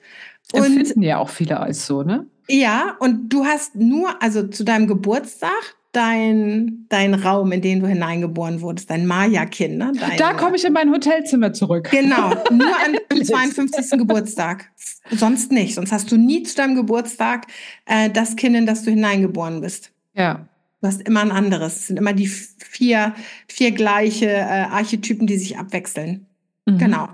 [0.54, 2.26] Und Empfinden ja auch viele als so, ne?
[2.50, 7.88] Ja, und du hast nur, also zu deinem Geburtstag dein, dein Raum, in den du
[7.88, 9.77] hineingeboren wurdest, dein Maya-Kind.
[9.77, 9.91] Ne?
[10.17, 11.89] da komme ich in mein Hotelzimmer zurück.
[11.91, 13.99] Genau, nur an deinem 52.
[13.99, 14.71] Geburtstag.
[15.12, 15.75] Sonst nicht.
[15.75, 17.47] Sonst hast du nie zu deinem Geburtstag
[17.86, 19.91] äh, das Kind, in das du hineingeboren bist.
[20.13, 20.47] Ja.
[20.82, 21.75] Du hast immer ein anderes.
[21.75, 23.13] Es sind immer die vier,
[23.47, 26.25] vier gleiche äh, Archetypen, die sich abwechseln.
[26.65, 26.77] Mhm.
[26.77, 27.10] Genau.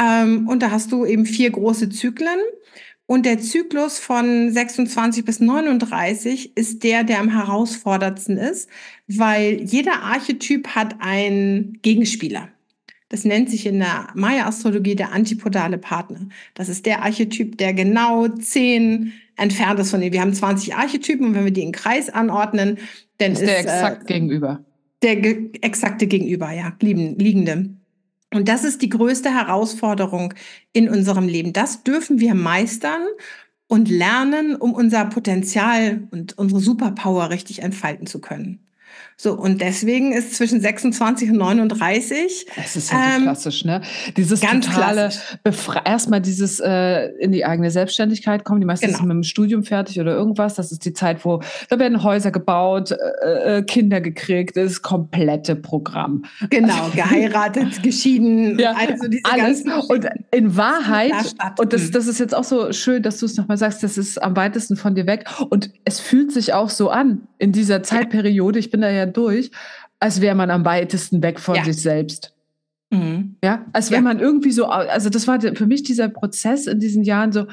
[0.00, 2.38] Ähm, und da hast du eben vier große Zyklen.
[3.10, 8.68] Und der Zyklus von 26 bis 39 ist der, der am herausforderndsten ist,
[9.06, 12.50] weil jeder Archetyp hat einen Gegenspieler.
[13.08, 16.28] Das nennt sich in der Maya-Astrologie der antipodale Partner.
[16.52, 20.12] Das ist der Archetyp, der genau zehn entfernt ist von dem.
[20.12, 22.76] Wir haben 20 Archetypen und wenn wir die in Kreis anordnen,
[23.16, 24.62] dann ist, ist der exakt äh, gegenüber.
[25.00, 27.70] Der ge exakte Gegenüber, ja, liegende.
[28.32, 30.34] Und das ist die größte Herausforderung
[30.72, 31.52] in unserem Leben.
[31.52, 33.02] Das dürfen wir meistern
[33.68, 38.67] und lernen, um unser Potenzial und unsere Superpower richtig entfalten zu können.
[39.20, 42.46] So, und deswegen ist zwischen 26 und 39.
[42.54, 43.80] Das ist ja so ähm, klassisch, ne?
[44.16, 45.10] Dieses ganz totale,
[45.84, 48.60] erstmal dieses äh, in die eigene Selbstständigkeit kommen.
[48.60, 48.98] Die meisten genau.
[48.98, 50.54] sind mit dem Studium fertig oder irgendwas.
[50.54, 55.56] Das ist die Zeit, wo da werden Häuser gebaut, äh, äh Kinder gekriegt, das komplette
[55.56, 56.24] Programm.
[56.48, 59.64] Genau, geheiratet, geschieden, ja, also diese alles.
[59.88, 63.56] Und in Wahrheit, und das, das ist jetzt auch so schön, dass du es nochmal
[63.56, 65.28] sagst, das ist am weitesten von dir weg.
[65.50, 68.58] Und es fühlt sich auch so an in dieser Zeitperiode.
[68.58, 69.50] Ich bin da ja durch,
[70.00, 71.64] als wäre man am weitesten weg von ja.
[71.64, 72.34] sich selbst.
[72.90, 73.36] Mhm.
[73.44, 74.02] Ja, als wenn ja.
[74.02, 77.46] man irgendwie so, also das war für mich dieser Prozess in diesen Jahren so,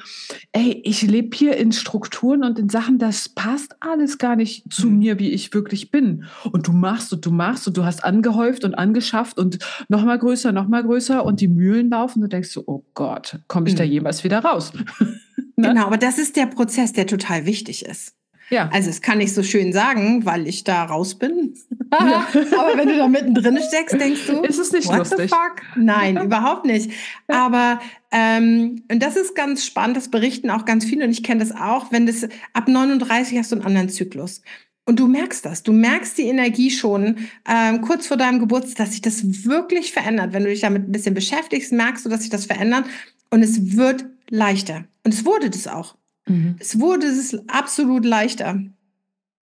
[0.53, 4.87] ey, ich lebe hier in Strukturen und in Sachen, das passt alles gar nicht zu
[4.87, 4.99] mhm.
[4.99, 6.23] mir, wie ich wirklich bin.
[6.51, 10.53] Und du machst und du machst und du hast angehäuft und angeschafft und nochmal größer,
[10.53, 13.79] nochmal größer und die Mühlen laufen und du denkst so, oh Gott, komme ich mhm.
[13.79, 14.71] da jemals wieder raus?
[15.57, 15.67] ne?
[15.67, 18.13] Genau, aber das ist der Prozess, der total wichtig ist.
[18.49, 18.69] Ja.
[18.71, 21.55] Also es kann ich so schön sagen, weil ich da raus bin.
[21.91, 22.27] Ja.
[22.33, 25.21] Aber wenn du da mittendrin steckst, denkst du, ist es nicht what lustig?
[25.21, 25.61] The fuck?
[25.75, 26.91] Nein, überhaupt nicht.
[27.27, 27.79] Aber
[28.11, 31.55] ähm, und das ist ganz spannend, das berichten auch ganz viele und ich kenne das
[31.55, 34.41] auch, wenn das ab 39 hast du einen anderen Zyklus.
[34.87, 37.17] Und du merkst das, du merkst die Energie schon
[37.49, 40.31] ähm, kurz vor deinem Geburtstag, dass sich das wirklich verändert.
[40.31, 42.85] Wenn du dich damit ein bisschen beschäftigst, merkst du, dass sich das verändert
[43.31, 44.85] und es wird leichter.
[45.03, 45.95] Und es wurde das auch.
[46.27, 46.55] Mhm.
[46.59, 48.59] Es wurde es absolut leichter.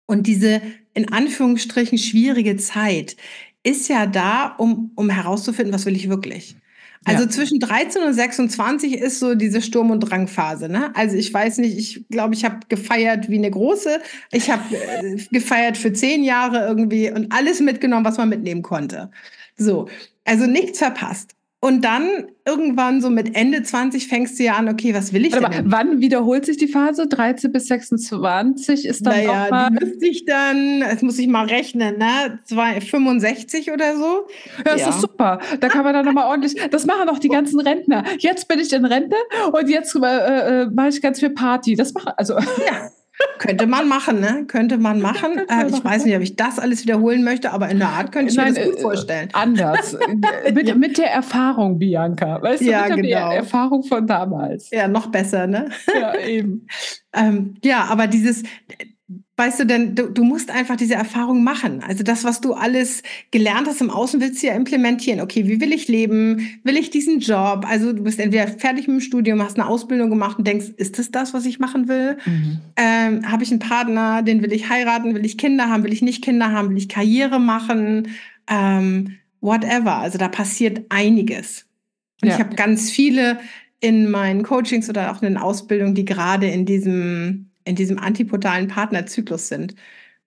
[0.06, 0.62] Und diese
[0.94, 3.15] in Anführungsstrichen schwierige Zeit
[3.63, 6.56] ist ja da, um, um herauszufinden, was will ich wirklich.
[7.04, 7.30] Also ja.
[7.30, 10.70] zwischen 13 und 26 ist so diese Sturm- und Drangphase.
[10.70, 10.96] Ne?
[10.96, 14.00] Also ich weiß nicht, ich glaube, ich habe gefeiert wie eine große.
[14.32, 19.10] Ich habe äh, gefeiert für zehn Jahre irgendwie und alles mitgenommen, was man mitnehmen konnte.
[19.58, 19.88] So,
[20.26, 21.36] also nichts verpasst.
[21.63, 25.36] Und dann irgendwann so mit Ende 20 fängst du ja an, okay, was will ich
[25.38, 25.71] Aber denn?
[25.71, 27.08] wann wiederholt sich die Phase?
[27.08, 29.69] 13 bis 26 ist dann naja, auch mal...
[29.69, 32.39] die müsste ich dann, das muss ich mal rechnen, ne?
[32.47, 34.28] 65 oder so.
[34.58, 34.89] Ja, das ja.
[34.89, 35.39] ist super.
[35.60, 38.06] Da kann man dann nochmal ordentlich, das machen auch die ganzen Rentner.
[38.17, 39.17] Jetzt bin ich in Rente
[39.52, 41.76] und jetzt äh, äh, mache ich ganz viel Party.
[41.76, 42.39] Das mache, also...
[42.39, 42.89] Ja.
[43.40, 44.46] Könnte man machen, ne?
[44.48, 45.38] Könnte man machen.
[45.50, 48.32] Äh, ich weiß nicht, ob ich das alles wiederholen möchte, aber in der Art könnte
[48.32, 49.30] ich Nein, mir das gut äh, vorstellen.
[49.34, 49.98] Anders.
[50.54, 52.42] mit, mit der Erfahrung, Bianca.
[52.42, 53.32] Weißt du, ja, mit der genau.
[53.32, 54.70] Erfahrung von damals.
[54.70, 55.70] Ja, noch besser, ne?
[55.94, 56.68] Ja, eben.
[57.14, 58.44] ähm, ja, aber dieses,
[59.42, 61.82] weißt du, denn du, du, musst einfach diese Erfahrung machen.
[61.82, 63.02] Also das, was du alles
[63.32, 65.20] gelernt hast im Außen, willst du ja implementieren.
[65.20, 66.60] Okay, wie will ich leben?
[66.64, 67.66] Will ich diesen Job?
[67.68, 71.00] Also du bist entweder fertig mit dem Studium, hast eine Ausbildung gemacht und denkst, ist
[71.00, 72.20] das das, was ich machen will?
[72.24, 72.60] Mhm.
[72.78, 75.16] Ähm, Habe ich einen Partner, den will ich heiraten?
[75.16, 75.84] Will ich Kinder haben?
[75.84, 76.70] Will ich nicht Kinder haben?
[76.70, 78.10] Will ich Karriere machen?
[78.48, 79.96] Ähm, whatever.
[79.96, 81.66] Also da passiert einiges.
[82.22, 82.36] Und ja.
[82.36, 83.40] ich habe ganz viele
[83.80, 88.68] in meinen Coachings oder auch in den Ausbildungen, die gerade in diesem in diesem antipodalen
[88.68, 89.76] Partnerzyklus sind.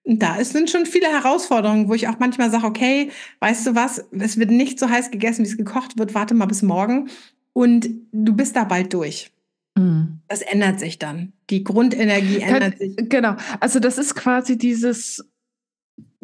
[0.02, 4.04] Und da sind schon viele Herausforderungen, wo ich auch manchmal sage, okay, weißt du was,
[4.10, 7.08] es wird nicht so heiß gegessen, wie es gekocht wird, warte mal bis morgen
[7.52, 9.30] und du bist da bald durch.
[9.76, 10.20] Mhm.
[10.28, 11.32] Das ändert sich dann.
[11.50, 13.08] Die Grundenergie ändert Kann, sich.
[13.08, 13.36] Genau.
[13.60, 15.24] Also das ist quasi dieses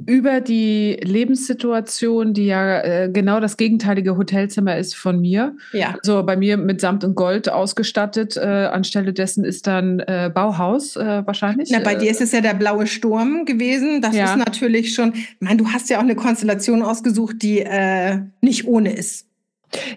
[0.07, 5.57] über die Lebenssituation, die ja äh, genau das gegenteilige Hotelzimmer ist von mir.
[5.73, 5.97] Ja.
[6.03, 8.37] So bei mir mit Samt und Gold ausgestattet.
[8.37, 11.71] Äh, anstelle dessen ist dann äh, Bauhaus äh, wahrscheinlich.
[11.71, 14.01] Na, bei dir ist es ja der blaue Sturm gewesen.
[14.01, 14.33] Das ja.
[14.33, 15.15] ist natürlich schon.
[15.15, 19.27] Ich meine, du hast ja auch eine Konstellation ausgesucht, die äh, nicht ohne ist.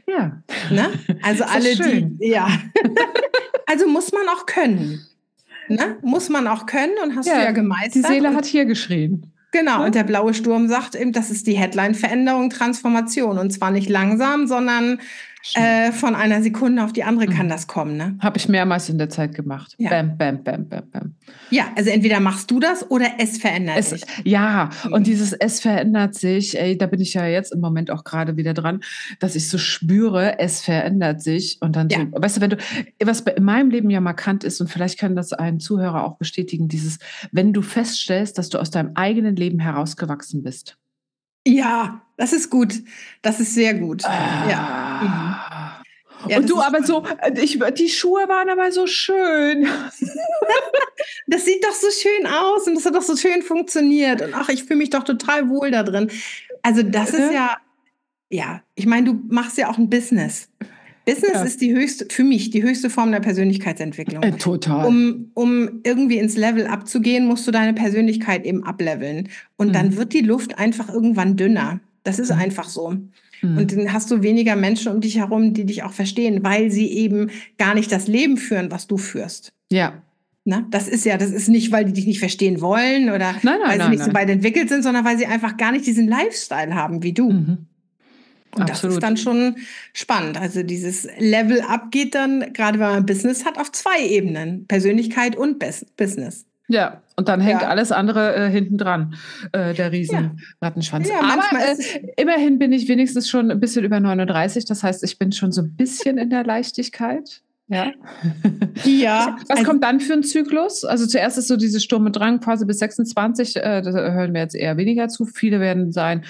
[0.07, 0.41] Ja.
[0.71, 0.89] Ne?
[1.21, 2.27] Also alle die.
[2.27, 2.47] Ja.
[3.65, 5.05] also muss man auch können.
[5.67, 5.97] Ne?
[6.01, 7.95] Muss man auch können und hast ja, du ja gemeistert.
[7.95, 9.32] Die Seele hat hier geschrien.
[9.53, 13.37] Genau, und der blaue Sturm sagt eben, das ist die Headline Veränderung, Transformation.
[13.37, 14.99] Und zwar nicht langsam, sondern
[15.55, 17.51] äh, von einer Sekunde auf die andere kann mhm.
[17.51, 17.97] das kommen.
[17.97, 18.17] Ne?
[18.19, 19.75] Habe ich mehrmals in der Zeit gemacht.
[19.77, 19.89] Ja.
[19.89, 21.15] Bam, bam, bam, bam, bam.
[21.49, 24.03] Ja, also entweder machst du das oder es verändert es, sich.
[24.23, 24.93] Ja, mhm.
[24.93, 28.37] und dieses es verändert sich, ey, da bin ich ja jetzt im Moment auch gerade
[28.37, 28.81] wieder dran,
[29.19, 31.57] dass ich so spüre, es verändert sich.
[31.59, 31.99] Und dann, ja.
[31.99, 32.57] so, weißt du, wenn du,
[33.03, 36.69] was in meinem Leben ja markant ist, und vielleicht kann das ein Zuhörer auch bestätigen,
[36.69, 36.99] dieses,
[37.31, 40.77] wenn du feststellst, dass du aus deinem eigenen Leben herausgewachsen bist.
[41.45, 42.75] Ja, das ist gut.
[43.21, 44.03] Das ist sehr gut.
[44.05, 44.49] Ah.
[44.49, 45.81] Ja.
[46.25, 46.29] Mhm.
[46.31, 46.37] ja.
[46.37, 47.03] und du aber so,
[47.41, 49.67] ich, die Schuhe waren aber so schön.
[51.27, 54.21] das sieht doch so schön aus und das hat doch so schön funktioniert.
[54.21, 56.09] Und ach, ich fühle mich doch total wohl da drin.
[56.61, 57.57] Also, das ist ja,
[58.29, 60.49] ja, ich meine, du machst ja auch ein Business.
[61.05, 61.43] Business ja.
[61.43, 64.23] ist die höchste, für mich die höchste Form der Persönlichkeitsentwicklung.
[64.23, 64.85] Äh, total.
[64.85, 69.29] Um, um irgendwie ins Level abzugehen, musst du deine Persönlichkeit eben ableveln.
[69.57, 69.73] Und mhm.
[69.73, 71.81] dann wird die Luft einfach irgendwann dünner.
[72.03, 72.39] Das ist mhm.
[72.39, 72.95] einfach so.
[73.41, 73.57] Mhm.
[73.57, 76.87] Und dann hast du weniger Menschen um dich herum, die dich auch verstehen, weil sie
[76.91, 79.53] eben gar nicht das Leben führen, was du führst.
[79.71, 80.01] Ja.
[80.45, 83.43] Na, das ist ja, das ist nicht, weil die dich nicht verstehen wollen oder nein,
[83.43, 85.85] nein, weil sie nein, nicht so weit entwickelt sind, sondern weil sie einfach gar nicht
[85.85, 87.31] diesen Lifestyle haben wie du.
[87.31, 87.57] Mhm.
[88.55, 88.83] Und Absolut.
[88.83, 89.55] das ist dann schon
[89.93, 90.39] spannend.
[90.39, 94.67] Also dieses Level up geht dann, gerade wenn man Business hat, auf zwei Ebenen.
[94.67, 95.63] Persönlichkeit und
[95.97, 96.45] Business.
[96.69, 97.67] Ja, und dann hängt ja.
[97.67, 99.15] alles andere äh, hinten dran,
[99.51, 100.73] äh, der riesen ja.
[101.09, 104.65] Ja, Aber äh, immerhin bin ich wenigstens schon ein bisschen über 39.
[104.65, 107.41] Das heißt, ich bin schon so ein bisschen in der Leichtigkeit.
[107.67, 107.91] Ja.
[108.83, 109.37] ja.
[109.47, 110.85] Was also, kommt dann für ein Zyklus?
[110.85, 113.57] Also zuerst ist so diese Sturm- und Drangphase bis 26.
[113.57, 115.25] Äh, da hören wir jetzt eher weniger zu.
[115.25, 116.23] Viele werden sein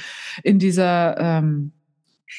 [0.44, 1.72] in dieser ähm,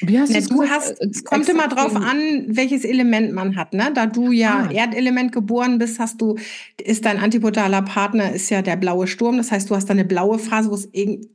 [0.00, 3.72] wie hast ne, du hast, äh, es kommt immer drauf an, welches Element man hat.
[3.72, 3.90] Ne?
[3.94, 4.72] Da du ja ah.
[4.72, 6.36] Erdelement geboren bist, hast du,
[6.82, 9.36] ist dein antipodaler Partner ist ja der blaue Sturm.
[9.36, 10.88] Das heißt, du hast da eine blaue Phase, wo es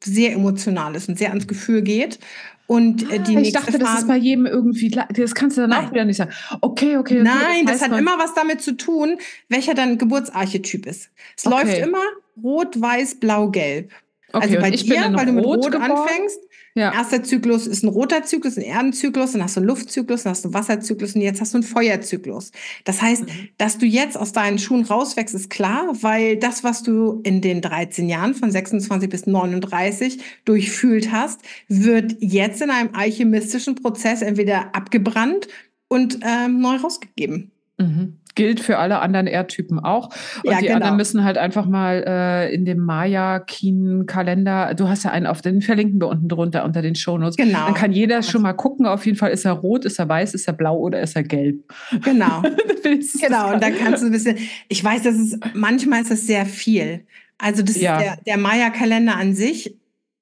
[0.03, 2.19] sehr emotional ist und sehr ans Gefühl geht.
[2.67, 5.61] Und äh, die ah, ich dachte, Phase, das ist bei jedem irgendwie, das kannst du
[5.61, 6.31] dann auch wieder nicht sagen.
[6.61, 7.21] Okay, okay.
[7.21, 9.17] okay Nein, das, das hat immer was damit zu tun,
[9.47, 11.09] welcher dein Geburtsarchetyp ist.
[11.35, 11.55] Es okay.
[11.55, 12.03] läuft immer
[12.43, 13.91] rot, weiß, blau, gelb.
[14.31, 16.39] Okay, also bei dir, weil du mit Rot, Rot anfängst,
[16.75, 16.93] ja.
[16.93, 20.43] Erster Zyklus ist ein roter Zyklus, ein Erdenzyklus, dann hast du einen Luftzyklus, dann hast
[20.43, 22.51] du einen Wasserzyklus und jetzt hast du einen Feuerzyklus.
[22.85, 23.49] Das heißt, mhm.
[23.57, 27.61] dass du jetzt aus deinen Schuhen rauswächst, ist klar, weil das, was du in den
[27.61, 34.75] 13 Jahren von 26 bis 39 durchfühlt hast, wird jetzt in einem alchemistischen Prozess entweder
[34.75, 35.47] abgebrannt
[35.87, 37.51] und ähm, neu rausgegeben.
[37.77, 40.09] Mhm gilt für alle anderen Erdtypen auch.
[40.43, 40.75] Und ja, die genau.
[40.75, 45.61] anderen müssen halt einfach mal äh, in dem Maya-Kin-Kalender, du hast ja einen auf den,
[45.61, 47.35] verlinken wir unten drunter unter den Shownotes.
[47.37, 47.65] Genau.
[47.65, 50.33] Dann kann jeder schon mal gucken, auf jeden Fall ist er rot, ist er weiß,
[50.33, 51.57] ist er blau oder ist er gelb.
[52.03, 52.41] Genau.
[52.83, 54.37] genau, und dann kannst du ein bisschen,
[54.67, 57.05] ich weiß, das ist, manchmal ist das sehr viel.
[57.37, 57.97] Also das ja.
[57.97, 59.75] der, der Maya-Kalender an sich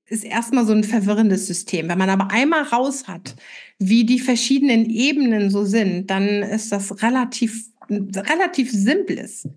[0.08, 1.90] ist erstmal so ein verwirrendes System.
[1.90, 3.36] Wenn man aber einmal raus hat,
[3.78, 9.48] wie die verschiedenen Ebenen so sind, dann ist das relativ ein relativ simples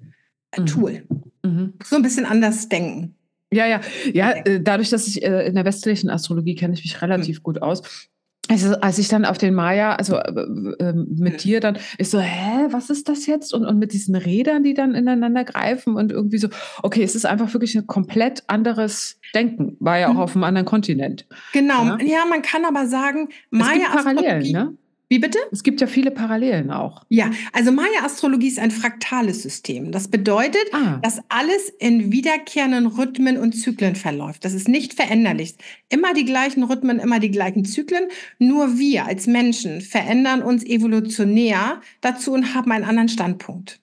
[0.57, 0.67] mhm.
[0.67, 1.03] Tool.
[1.43, 1.75] Mhm.
[1.85, 3.15] So ein bisschen anders denken.
[3.53, 3.81] Ja, ja,
[4.13, 4.33] ja.
[4.33, 7.43] Äh, dadurch, dass ich äh, in der westlichen Astrologie kenne ich mich relativ mhm.
[7.43, 8.09] gut aus.
[8.51, 10.41] Also, als ich dann auf den Maya, also äh,
[10.81, 11.37] äh, mit mhm.
[11.37, 13.55] dir dann, ich so, hä, was ist das jetzt?
[13.55, 16.49] Und, und mit diesen Rädern, die dann ineinander greifen und irgendwie so,
[16.83, 20.21] okay, es ist einfach wirklich ein komplett anderes Denken, war ja auch mhm.
[20.21, 21.27] auf einem anderen Kontinent.
[21.53, 24.53] Genau, ja, ja man kann aber sagen, Maya-Astrologie.
[24.53, 24.77] Ne?
[25.13, 25.41] Wie bitte?
[25.51, 27.05] Es gibt ja viele Parallelen auch.
[27.09, 29.91] Ja, also Maya-Astrologie ist ein fraktales System.
[29.91, 30.99] Das bedeutet, ah.
[31.03, 34.45] dass alles in wiederkehrenden Rhythmen und Zyklen verläuft.
[34.45, 35.57] Das ist nicht veränderlich.
[35.89, 38.05] Immer die gleichen Rhythmen, immer die gleichen Zyklen.
[38.39, 43.81] Nur wir als Menschen verändern uns evolutionär dazu und haben einen anderen Standpunkt.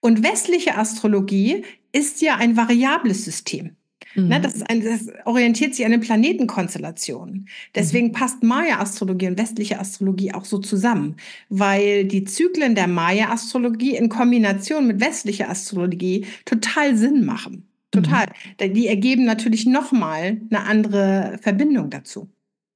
[0.00, 3.76] Und westliche Astrologie ist ja ein variables System.
[4.14, 4.28] Mhm.
[4.28, 7.48] Ne, das, ein, das orientiert sich an den Planetenkonstellationen.
[7.74, 8.12] Deswegen mhm.
[8.12, 11.16] passt Maya-Astrologie und westliche Astrologie auch so zusammen,
[11.48, 17.66] weil die Zyklen der Maya-Astrologie in Kombination mit westlicher Astrologie total Sinn machen.
[17.90, 18.26] Total.
[18.60, 18.74] Mhm.
[18.74, 22.28] Die ergeben natürlich nochmal eine andere Verbindung dazu.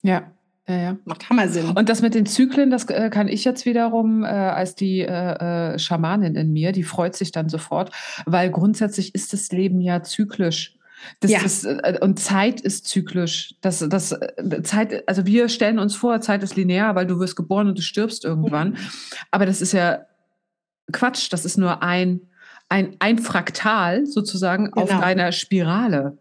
[0.03, 0.31] Ja.
[0.69, 0.97] Ja, ja.
[1.07, 1.71] Macht Hammersinn.
[1.71, 5.07] Und das mit den Zyklen, das äh, kann ich jetzt wiederum äh, als die äh,
[5.73, 7.91] äh, Schamanin in mir, die freut sich dann sofort,
[8.27, 10.78] weil grundsätzlich ist das Leben ja zyklisch.
[11.21, 11.41] Das, ja.
[11.43, 13.55] Das, äh, und Zeit ist zyklisch.
[13.61, 17.37] Das, das, äh, Zeit, also wir stellen uns vor, Zeit ist linear, weil du wirst
[17.37, 18.71] geboren und du stirbst irgendwann.
[18.71, 18.77] Mhm.
[19.31, 20.07] Aber das ist ja
[20.93, 21.33] Quatsch.
[21.33, 22.21] Das ist nur ein,
[22.69, 24.83] ein, ein Fraktal sozusagen genau.
[24.83, 26.19] auf einer Spirale.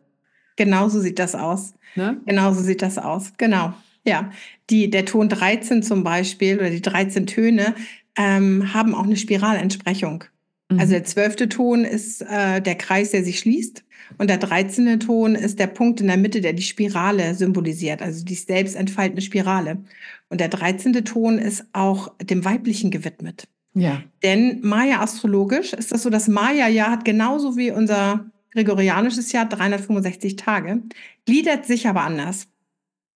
[0.55, 1.73] Genauso sieht das aus.
[1.95, 2.19] Ne?
[2.25, 3.34] Genauso sieht das aus.
[3.38, 3.73] Genau.
[4.05, 4.32] Ja,
[4.69, 7.75] die, der Ton 13 zum Beispiel oder die 13 Töne
[8.17, 10.23] ähm, haben auch eine Spiralentsprechung.
[10.69, 10.80] Mhm.
[10.80, 13.84] Also der zwölfte Ton ist äh, der Kreis, der sich schließt.
[14.17, 14.99] Und der 13.
[14.99, 19.21] Ton ist der Punkt in der Mitte, der die Spirale symbolisiert, also die selbst entfaltende
[19.21, 19.83] Spirale.
[20.29, 20.93] Und der 13.
[21.05, 23.47] Ton ist auch dem Weiblichen gewidmet.
[23.73, 24.01] Ja.
[24.23, 30.81] Denn Maya-astrologisch ist das so, das Maya-Jahr hat genauso wie unser gregorianisches Jahr 365 Tage,
[31.25, 32.47] gliedert sich aber anders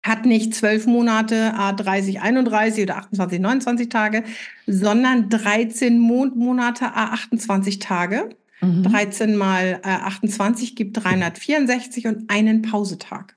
[0.04, 4.24] hat nicht zwölf Monate, a 30, 31 oder 28, 29 Tage,
[4.66, 8.30] sondern 13 Mondmonate, a 28 Tage.
[8.62, 8.84] Mhm.
[8.84, 13.36] 13 mal äh, 28 gibt 364 und einen Pausetag.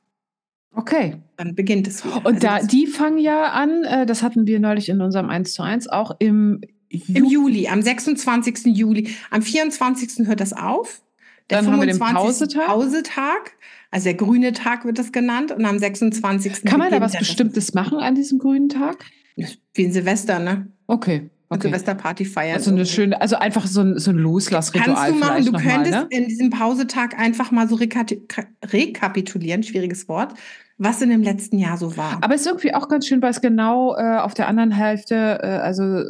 [0.74, 1.16] Okay.
[1.36, 2.16] Dann beginnt es wieder.
[2.16, 5.52] Und also da, die fangen ja an, äh, das hatten wir neulich in unserem 1
[5.52, 6.60] zu 1 auch im
[6.90, 7.18] Juli.
[7.18, 8.66] Im Juli, am 26.
[8.66, 9.14] Juli.
[9.30, 10.26] Am 24.
[10.26, 11.02] hört das auf.
[11.50, 11.72] Der Dann 25.
[11.72, 12.66] haben wir den Pausetag.
[12.66, 13.52] Pausetag.
[13.90, 16.64] Also der grüne Tag wird das genannt und am 26.
[16.64, 19.04] Kann man da was Bestimmtes machen an diesem grünen Tag?
[19.36, 20.68] Wie ein Silvester, ne?
[20.86, 21.30] Okay.
[21.54, 21.68] Okay.
[21.68, 22.56] Silvesterparty feiern.
[22.56, 24.94] Also eine schöne, also einfach so ein, so ein Loslassritual.
[24.94, 26.06] Kannst du machen, du könntest mal, ne?
[26.10, 30.34] in diesem Pausetag einfach mal so rekapitulieren, schwieriges Wort,
[30.78, 32.18] was in dem letzten Jahr so war.
[32.20, 35.40] Aber es ist irgendwie auch ganz schön, weil es genau äh, auf der anderen Hälfte,
[35.42, 36.02] äh, also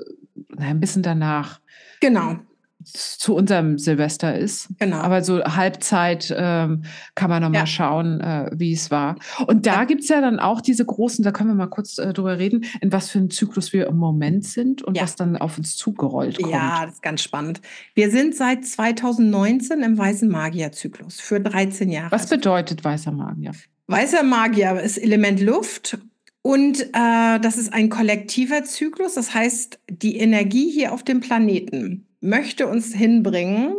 [0.56, 1.60] na, ein bisschen danach.
[2.00, 2.36] Genau
[2.84, 4.68] zu unserem Silvester ist.
[4.78, 4.96] Genau.
[4.96, 7.66] Aber so Halbzeit ähm, kann man nochmal ja.
[7.66, 9.16] schauen, äh, wie es war.
[9.46, 9.84] Und da ja.
[9.84, 12.64] gibt es ja dann auch diese großen, da können wir mal kurz äh, drüber reden,
[12.80, 15.02] in was für einem Zyklus wir im Moment sind und ja.
[15.02, 16.52] was dann auf uns zugerollt kommt.
[16.52, 17.60] Ja, das ist ganz spannend.
[17.94, 22.12] Wir sind seit 2019 im Weißen Magierzyklus für 13 Jahre.
[22.12, 23.52] Was bedeutet Weißer Magier?
[23.86, 25.98] Weißer Magier ist Element Luft
[26.46, 29.14] und äh, das ist ein kollektiver Zyklus.
[29.14, 33.74] Das heißt, die Energie hier auf dem Planeten möchte uns hinbringen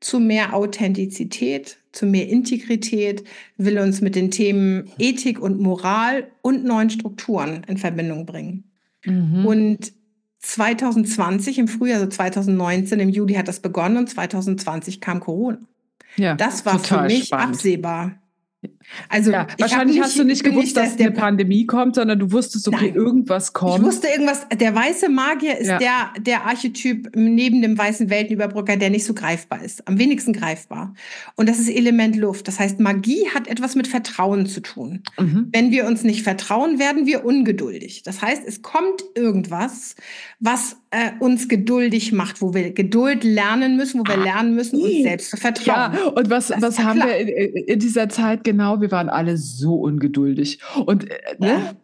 [0.00, 3.24] zu mehr Authentizität, zu mehr Integrität,
[3.56, 8.70] will uns mit den Themen Ethik und Moral und neuen Strukturen in Verbindung bringen.
[9.04, 9.44] Mhm.
[9.44, 9.92] Und
[10.40, 15.58] 2020 im Frühjahr, also 2019 im Juli hat das begonnen und 2020 kam Corona.
[16.16, 17.56] Ja, das war für mich spannend.
[17.56, 18.22] absehbar.
[19.08, 22.18] Also ja, wahrscheinlich nicht, hast du nicht gewusst, nicht, dass, dass eine Pandemie kommt, sondern
[22.18, 22.94] du wusstest, okay, Nein.
[22.94, 23.78] irgendwas kommt.
[23.78, 24.46] Ich wusste irgendwas.
[24.48, 25.78] Der weiße Magier ist ja.
[25.78, 30.94] der, der Archetyp neben dem weißen Weltenüberbrücker, der nicht so greifbar ist, am wenigsten greifbar.
[31.36, 32.48] Und das ist Element Luft.
[32.48, 35.02] Das heißt, Magie hat etwas mit Vertrauen zu tun.
[35.18, 35.48] Mhm.
[35.52, 38.02] Wenn wir uns nicht vertrauen, werden wir ungeduldig.
[38.02, 39.94] Das heißt, es kommt irgendwas,
[40.40, 45.02] was äh, uns geduldig macht, wo wir Geduld lernen müssen, wo wir lernen müssen, uns
[45.02, 45.92] selbst zu vertrauen.
[45.94, 47.08] Ja, und was, was haben klar.
[47.08, 48.80] wir in, in, dieser Zeit genau?
[48.80, 50.60] Wir waren alle so ungeduldig.
[50.86, 51.76] Und äh, ne?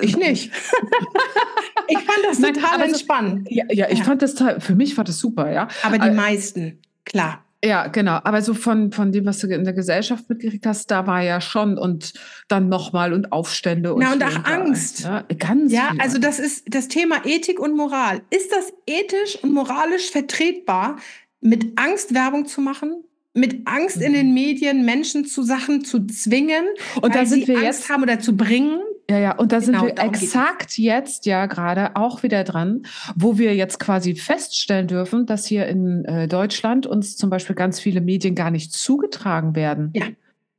[0.00, 0.52] Ich nicht.
[1.88, 3.48] ich fand das total Nein, entspannt.
[3.50, 4.04] ja, ja, ich ja.
[4.04, 5.68] fand das für mich war das super, ja.
[5.82, 7.44] Aber die meisten, klar.
[7.64, 8.20] Ja, genau.
[8.22, 11.40] Aber so von, von dem, was du in der Gesellschaft mitgekriegt hast, da war ja
[11.40, 12.12] schon und
[12.46, 14.02] dann nochmal und Aufstände und.
[14.02, 15.00] Ja, und auch Angst.
[15.00, 15.72] Ja, ganz.
[15.72, 16.00] Ja, viel.
[16.00, 18.22] also das ist das Thema Ethik und Moral.
[18.30, 20.98] Ist das ethisch und moralisch vertretbar,
[21.40, 23.02] mit Angst Werbung zu machen?
[23.34, 24.34] Mit Angst in den mhm.
[24.34, 26.64] Medien Menschen zu Sachen zu zwingen
[27.02, 28.80] und da sind wir Angst jetzt haben oder zu bringen?
[29.10, 32.82] Ja, ja, und da genau, sind wir exakt jetzt ja gerade auch wieder dran,
[33.16, 37.80] wo wir jetzt quasi feststellen dürfen, dass hier in äh, Deutschland uns zum Beispiel ganz
[37.80, 39.92] viele Medien gar nicht zugetragen werden.
[39.94, 40.06] Ja.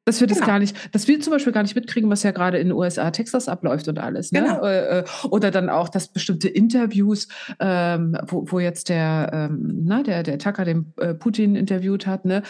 [0.10, 0.47] Dass wir das genau.
[0.47, 3.12] gar nicht, dass wir zum Beispiel gar nicht mitkriegen, was ja gerade in den USA,
[3.12, 4.32] Texas abläuft und alles.
[4.32, 4.41] Ne?
[4.41, 4.66] Genau.
[4.66, 7.28] Äh, äh, oder dann auch, dass bestimmte Interviews,
[7.60, 12.26] ähm, wo, wo jetzt der, ähm, na, der, der Tucker den äh, Putin interviewt hat,
[12.26, 12.41] ne,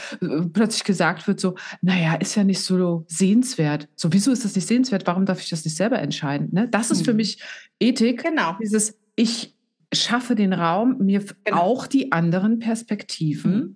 [0.53, 3.89] plötzlich gesagt wird so, naja, ist ja nicht so sehenswert.
[3.97, 5.05] So, wieso ist das nicht sehenswert?
[5.05, 6.47] Warum darf ich das nicht selber entscheiden?
[6.53, 6.69] Ne?
[6.69, 7.05] Das ist mhm.
[7.05, 7.43] für mich
[7.81, 8.23] Ethik.
[8.23, 8.55] Genau.
[8.61, 9.53] Dieses, ich
[9.93, 11.57] schaffe den Raum, mir genau.
[11.57, 13.75] auch die anderen Perspektiven mhm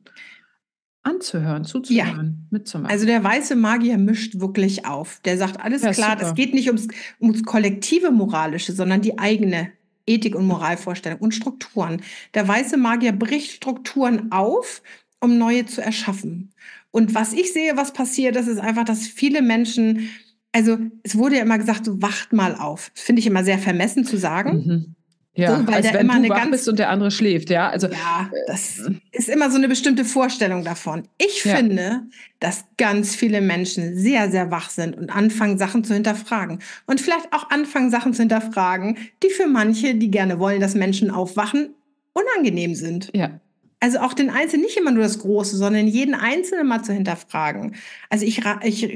[1.04, 2.48] anzuhören, zuzuhören, ja.
[2.50, 2.92] mitzumachen.
[2.92, 5.20] Also der weiße Magier mischt wirklich auf.
[5.26, 6.88] Der sagt, alles ja, klar, es geht nicht ums,
[7.20, 9.72] ums kollektive Moralische, sondern die eigene
[10.06, 12.02] Ethik- und Moralvorstellung und Strukturen.
[12.34, 14.82] Der weiße Magier bricht Strukturen auf
[15.24, 16.52] um neue zu erschaffen.
[16.92, 20.10] Und was ich sehe, was passiert, das ist einfach, dass viele Menschen,
[20.52, 22.92] also es wurde ja immer gesagt, so wacht mal auf.
[22.94, 24.58] Das finde ich immer sehr vermessen zu sagen.
[24.58, 24.96] Mhm.
[25.36, 27.70] Ja, so, weil als wenn immer du wach ganz, bist und der andere schläft, ja.
[27.70, 31.08] Also, ja, das ist immer so eine bestimmte Vorstellung davon.
[31.18, 31.56] Ich ja.
[31.56, 32.04] finde,
[32.40, 36.60] dass ganz viele Menschen sehr, sehr wach sind und anfangen, Sachen zu hinterfragen.
[36.86, 41.10] Und vielleicht auch anfangen, Sachen zu hinterfragen, die für manche, die gerne wollen, dass Menschen
[41.10, 41.74] aufwachen,
[42.14, 43.10] unangenehm sind.
[43.16, 43.40] Ja.
[43.80, 47.76] Also auch den Einzelnen, nicht immer nur das Große, sondern jeden Einzelnen mal zu hinterfragen.
[48.10, 48.88] Also ich, ich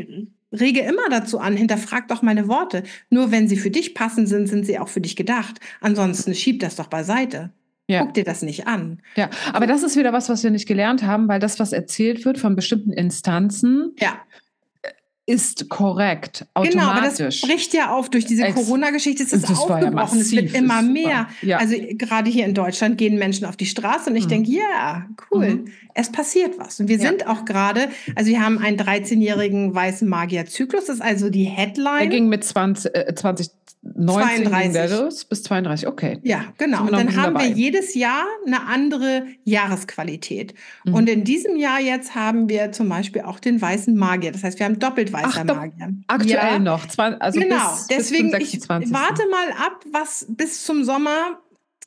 [0.51, 2.83] rege immer dazu an, hinterfrag doch meine Worte.
[3.09, 5.59] Nur wenn sie für dich passend sind, sind sie auch für dich gedacht.
[5.81, 7.51] Ansonsten schieb das doch beiseite.
[7.89, 8.03] Ja.
[8.03, 9.01] Guck dir das nicht an.
[9.15, 12.25] Ja, aber das ist wieder was, was wir nicht gelernt haben, weil das, was erzählt
[12.25, 14.19] wird von bestimmten Instanzen, ja
[15.27, 16.71] ist korrekt, automatisch.
[16.73, 19.23] Genau, aber das bricht ja auf durch diese Corona-Geschichte.
[19.23, 21.27] Es ist aufgebrochen, ja es wird immer mehr.
[21.41, 21.57] Ja.
[21.57, 24.29] Also gerade hier in Deutschland gehen Menschen auf die Straße und ich mhm.
[24.29, 25.65] denke, ja, cool, mhm.
[25.93, 26.79] es passiert was.
[26.79, 27.09] Und wir ja.
[27.09, 31.99] sind auch gerade, also wir haben einen 13-jährigen weißen Magier-Zyklus, das ist also die Headline.
[31.99, 33.49] Der ging mit 20, äh, 20
[33.95, 35.29] 19 32.
[35.29, 36.19] bis 32, okay.
[36.23, 36.81] Ja, genau.
[36.81, 37.49] Und dann haben dabei.
[37.49, 40.53] wir jedes Jahr eine andere Jahresqualität.
[40.85, 40.93] Mhm.
[40.93, 44.31] Und in diesem Jahr jetzt haben wir zum Beispiel auch den weißen Magier.
[44.31, 45.93] Das heißt, wir haben doppelt weißer Ach, Magier.
[46.07, 46.59] Aktuell ja.
[46.59, 46.85] noch.
[46.97, 47.71] Also genau.
[47.71, 51.39] Bis, Deswegen, bis ich warte mal ab, was bis zum Sommer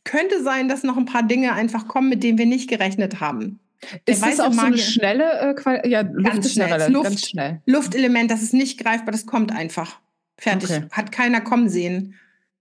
[0.05, 3.61] könnte sein, dass noch ein paar Dinge einfach kommen, mit denen wir nicht gerechnet haben.
[4.07, 6.93] Der ist das auch Magier, so eine schnelle äh, ja, Luft ganz schnell.
[6.93, 7.63] Luft, ganz schnell.
[7.67, 10.01] Luftelement, das ist nicht greifbar, das kommt einfach.
[10.41, 10.71] Fertig.
[10.71, 10.87] Okay.
[10.91, 12.15] Hat keiner kommen sehen.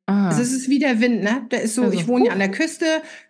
[0.06, 0.30] Ah.
[0.30, 1.44] Also es ist wie der Wind, ne?
[1.52, 2.86] Der ist so, also, ich wohne ja an der Küste,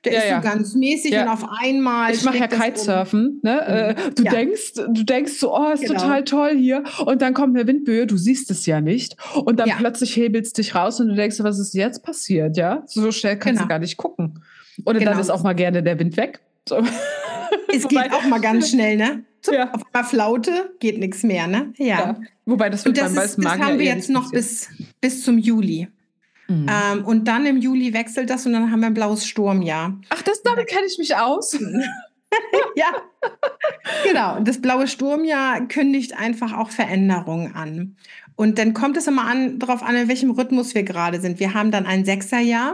[0.06, 0.40] der ja, ist so ja.
[0.40, 1.24] ganz mäßig ja.
[1.24, 2.14] und auf einmal.
[2.14, 3.96] Ich mache ja Kitesurfen, ne?
[3.98, 4.06] Mhm.
[4.06, 6.00] Äh, du denkst, du denkst so, oh, ist genau.
[6.00, 6.84] total toll hier.
[7.06, 9.18] Und dann kommt eine Windböe, du siehst es ja nicht.
[9.36, 12.84] Und dann plötzlich hebelst dich raus und du denkst, was ist jetzt passiert, ja?
[12.86, 13.64] So schnell kannst genau.
[13.64, 14.42] du gar nicht gucken.
[14.86, 15.12] Oder genau.
[15.12, 16.40] dann ist auch mal gerne der Wind weg.
[16.68, 16.82] So.
[17.74, 19.26] Es geht auch mal ganz schnell, ne?
[19.42, 19.72] So, ja.
[19.72, 21.74] Auf einmal Flaute geht nichts mehr, ne?
[21.78, 21.86] Ja.
[21.86, 22.20] ja.
[22.46, 24.70] Wobei das wird das, beim ist, das haben wir jetzt noch bis,
[25.02, 25.88] bis zum Juli.
[26.48, 26.68] Mhm.
[26.68, 30.00] Ähm, und dann im Juli wechselt das und dann haben wir ein blaues Sturmjahr.
[30.10, 31.54] Ach, das damit kenne ich mich aus.
[32.76, 32.94] ja,
[34.06, 34.40] genau.
[34.42, 37.96] Das blaue Sturmjahr kündigt einfach auch Veränderungen an.
[38.36, 41.40] Und dann kommt es immer an, darauf an, in welchem Rhythmus wir gerade sind.
[41.40, 42.74] Wir haben dann ein Sechserjahr.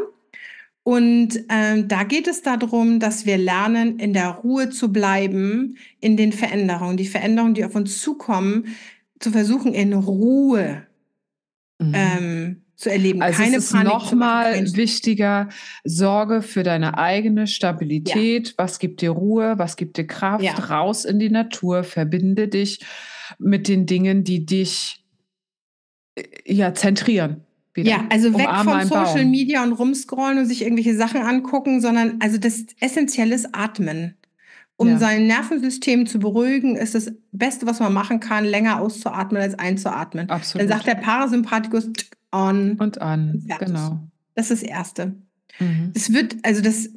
[0.87, 6.15] Und ähm, da geht es darum, dass wir lernen, in der Ruhe zu bleiben, in
[6.15, 6.95] den Veränderungen.
[6.95, 8.67] Die Veränderungen, die auf uns zukommen,
[9.19, 10.85] zu versuchen, in Ruhe
[11.79, 11.91] mhm.
[11.95, 13.23] ähm, zu erleben.
[13.23, 15.49] Also keine es ist nochmal wichtiger,
[15.83, 18.49] Sorge für deine eigene Stabilität.
[18.49, 18.53] Ja.
[18.57, 19.57] Was gibt dir Ruhe?
[19.57, 20.43] Was gibt dir Kraft?
[20.43, 20.53] Ja.
[20.53, 22.85] Raus in die Natur, verbinde dich
[23.39, 25.03] mit den Dingen, die dich
[26.13, 27.41] äh, ja zentrieren.
[27.75, 27.89] Wieder.
[27.89, 29.31] Ja, also weg von Social Baum.
[29.31, 34.15] Media und rumscrollen und sich irgendwelche Sachen angucken, sondern also das Essentielle ist Atmen.
[34.77, 34.97] Um ja.
[34.97, 40.29] sein Nervensystem zu beruhigen, ist das Beste, was man machen kann, länger auszuatmen als einzuatmen.
[40.29, 40.61] Absolut.
[40.61, 41.89] Dann sagt der Parasympathikus
[42.31, 42.73] on.
[42.73, 43.99] Und an, genau.
[44.35, 45.15] Das ist das Erste.
[45.59, 45.91] Mhm.
[45.93, 46.89] Es wird, also das,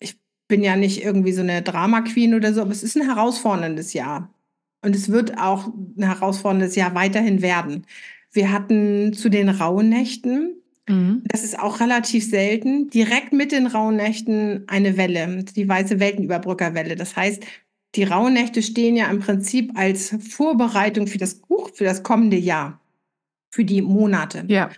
[0.00, 0.18] ich
[0.48, 4.30] bin ja nicht irgendwie so eine Drama-Queen oder so, aber es ist ein herausforderndes Jahr.
[4.82, 7.84] Und es wird auch ein herausforderndes Jahr weiterhin werden.
[8.32, 11.22] Wir hatten zu den Rauhnächten, mhm.
[11.26, 16.96] das ist auch relativ selten, direkt mit den Rauhnächten eine Welle, die weiße Weltenüberbrückerwelle.
[16.96, 17.42] Das heißt,
[17.94, 22.80] die Rauhnächte stehen ja im Prinzip als Vorbereitung für das Buch, für das kommende Jahr,
[23.50, 24.44] für die Monate.
[24.48, 24.70] Ja.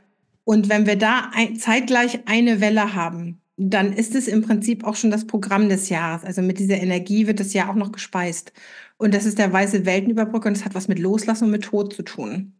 [0.44, 4.94] Und wenn wir da ein, zeitgleich eine Welle haben, dann ist es im Prinzip auch
[4.94, 6.24] schon das Programm des Jahres.
[6.24, 8.52] Also mit dieser Energie wird das Jahr auch noch gespeist.
[8.96, 11.92] Und das ist der weiße Weltenüberbrücker und das hat was mit Loslassen und mit Tod
[11.92, 12.52] zu tun.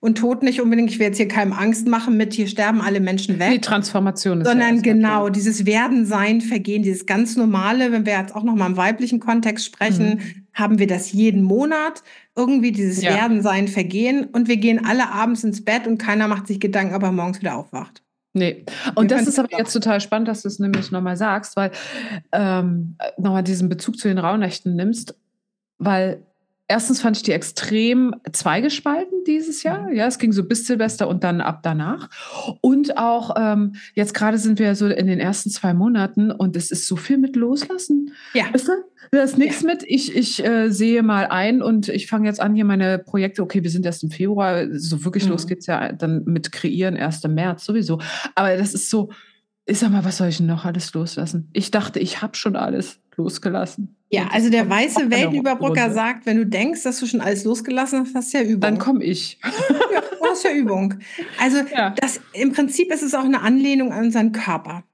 [0.00, 3.00] Und Tod nicht unbedingt, ich will jetzt hier keinem Angst machen mit, hier sterben alle
[3.00, 3.52] Menschen weg.
[3.52, 5.32] Die Transformation ist Sondern ja genau, okay.
[5.32, 9.64] dieses Werden, Sein, Vergehen, dieses ganz normale, wenn wir jetzt auch nochmal im weiblichen Kontext
[9.64, 10.46] sprechen, mhm.
[10.54, 12.02] haben wir das jeden Monat.
[12.34, 13.14] Irgendwie dieses ja.
[13.14, 14.24] Werden, Sein, Vergehen.
[14.24, 17.40] Und wir gehen alle abends ins Bett und keiner macht sich Gedanken, ob er morgens
[17.40, 18.02] wieder aufwacht.
[18.34, 18.64] Nee.
[18.94, 21.70] Und wir das ist aber jetzt total spannend, dass du es nämlich nochmal sagst, weil
[22.32, 25.14] ähm, nochmal diesen Bezug zu den Rauhnächten nimmst,
[25.78, 26.22] weil
[26.68, 29.88] erstens fand ich die extrem zweigespalten dieses Jahr.
[29.88, 29.94] Mhm.
[29.94, 32.08] Ja, es ging so bis Silvester und dann ab danach.
[32.60, 36.70] Und auch ähm, jetzt gerade sind wir so in den ersten zwei Monaten und es
[36.70, 38.12] ist so viel mit Loslassen.
[38.34, 38.44] Ja.
[38.52, 38.72] Weißt du?
[39.10, 39.68] Da ist nichts ja.
[39.68, 43.42] mit, ich, ich äh, sehe mal ein und ich fange jetzt an, hier meine Projekte,
[43.42, 45.32] okay, wir sind erst im Februar, so wirklich mhm.
[45.32, 48.00] los geht's ja dann mit Kreieren erst im März sowieso.
[48.34, 49.10] Aber das ist so,
[49.66, 51.50] ich sag mal, was soll ich denn noch alles loslassen?
[51.52, 53.96] Ich dachte, ich habe schon alles losgelassen.
[54.10, 58.14] Ja, also der weiße Weltenüberbrücker sagt, wenn du denkst, dass du schon alles losgelassen hast,
[58.14, 58.60] hast du ja Übung.
[58.60, 59.38] Dann komme ich.
[59.42, 60.94] ja, du hast ja Übung.
[61.40, 61.90] Also ja.
[61.90, 64.84] das, im Prinzip ist es auch eine Anlehnung an unseren Körper.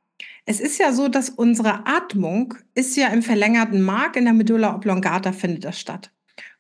[0.47, 4.75] Es ist ja so, dass unsere Atmung ist ja im verlängerten Mark, in der Medulla
[4.75, 6.11] oblongata findet das statt.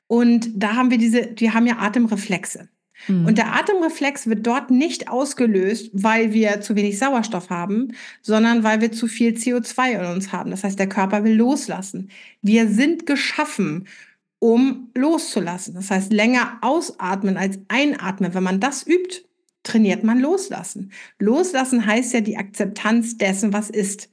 [0.09, 2.69] Und da haben wir diese, die haben ja Atemreflexe.
[3.07, 3.27] Mhm.
[3.27, 7.93] Und der Atemreflex wird dort nicht ausgelöst, weil wir zu wenig Sauerstoff haben,
[8.23, 10.51] sondern weil wir zu viel CO2 in uns haben.
[10.51, 12.11] Das heißt, der Körper will loslassen.
[12.43, 13.87] Wir sind geschaffen,
[14.41, 15.75] um loszulassen.
[15.75, 18.35] Das heißt, länger ausatmen als einatmen.
[18.35, 19.23] Wenn man das übt,
[19.63, 20.93] trainiert man loslassen.
[21.19, 24.09] Loslassen heißt ja die Akzeptanz dessen, was ist.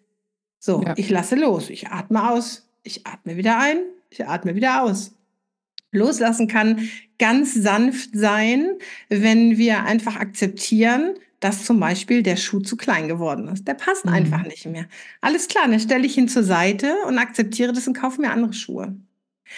[0.60, 0.94] So, ja.
[0.98, 3.78] ich lasse los, ich atme aus, ich atme wieder ein,
[4.10, 5.14] ich atme wieder aus.
[5.92, 8.72] Loslassen kann ganz sanft sein,
[9.10, 13.68] wenn wir einfach akzeptieren, dass zum Beispiel der Schuh zu klein geworden ist.
[13.68, 14.14] Der passt mhm.
[14.14, 14.86] einfach nicht mehr.
[15.22, 18.54] Alles klar, dann stelle ich ihn zur Seite und akzeptiere das und kaufe mir andere
[18.54, 18.96] Schuhe.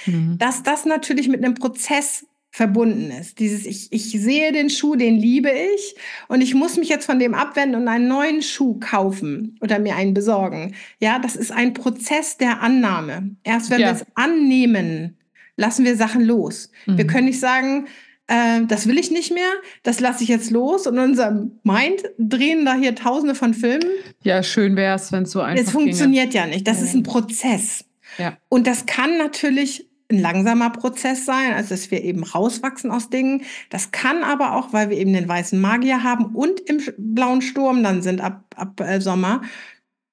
[0.06, 0.38] Mhm.
[0.38, 3.40] Dass das natürlich mit einem Prozess verbunden ist.
[3.40, 5.96] Dieses, ich, ich sehe den Schuh, den liebe ich
[6.28, 9.96] und ich muss mich jetzt von dem abwenden und einen neuen Schuh kaufen oder mir
[9.96, 10.74] einen besorgen.
[11.00, 13.36] Ja, das ist ein Prozess der Annahme.
[13.44, 13.88] Erst wenn ja.
[13.88, 15.17] wir es annehmen,
[15.58, 16.72] lassen wir Sachen los.
[16.86, 16.98] Mhm.
[16.98, 17.88] Wir können nicht sagen,
[18.28, 19.50] äh, das will ich nicht mehr,
[19.84, 23.90] das lasse ich jetzt los und in unserem Mind drehen da hier tausende von Filmen.
[24.24, 26.46] Ja, schön wäre es, wenn es so einfach Es funktioniert ginge.
[26.46, 26.68] ja nicht.
[26.68, 26.86] Das ja.
[26.86, 27.86] ist ein Prozess.
[28.18, 28.38] Ja.
[28.50, 33.44] Und das kann natürlich ein langsamer Prozess sein, also dass wir eben rauswachsen aus Dingen.
[33.70, 37.84] Das kann aber auch, weil wir eben den weißen Magier haben und im blauen Sturm
[37.84, 39.42] dann sind ab, ab äh, Sommer,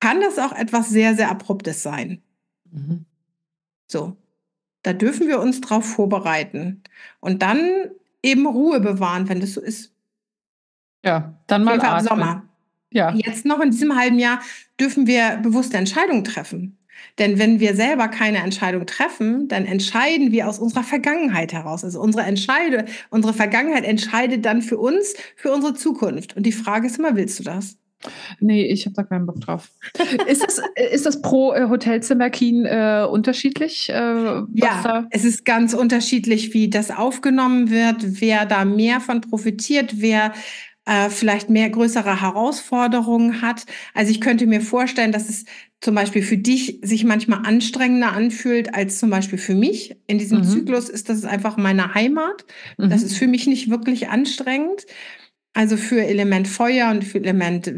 [0.01, 2.23] kann das auch etwas sehr, sehr Abruptes sein.
[2.71, 3.05] Mhm.
[3.87, 4.17] So.
[4.85, 6.83] Da dürfen wir uns drauf vorbereiten
[7.21, 7.91] und dann
[8.23, 9.93] eben Ruhe bewahren, wenn das so ist.
[11.05, 12.45] Ja, dann mal ab Sommer.
[12.91, 13.13] Ja.
[13.15, 14.41] Jetzt noch in diesem halben Jahr
[14.79, 16.79] dürfen wir bewusste Entscheidungen treffen.
[17.19, 21.83] Denn wenn wir selber keine Entscheidung treffen, dann entscheiden wir aus unserer Vergangenheit heraus.
[21.83, 26.37] Also unsere Entscheide, unsere Vergangenheit entscheidet dann für uns, für unsere Zukunft.
[26.37, 27.79] Und die Frage ist immer, willst du das?
[28.41, 29.71] Nee, ich habe da keinen Bock drauf.
[30.29, 30.61] ist, das,
[30.93, 33.89] ist das pro äh, Hotelzimmer Kien äh, unterschiedlich?
[33.89, 39.95] Äh, ja, es ist ganz unterschiedlich, wie das aufgenommen wird, wer da mehr von profitiert,
[39.97, 40.33] wer
[40.87, 43.65] äh, vielleicht mehr größere Herausforderungen hat.
[43.95, 45.45] Also ich könnte mir vorstellen, dass es
[45.81, 49.97] zum Beispiel für dich sich manchmal anstrengender anfühlt als zum Beispiel für mich.
[50.07, 50.45] In diesem mhm.
[50.45, 52.45] Zyklus ist das einfach meine Heimat.
[52.79, 52.91] Mhm.
[52.91, 54.87] Das ist für mich nicht wirklich anstrengend.
[55.57, 57.73] Also für Element Feuer und für Element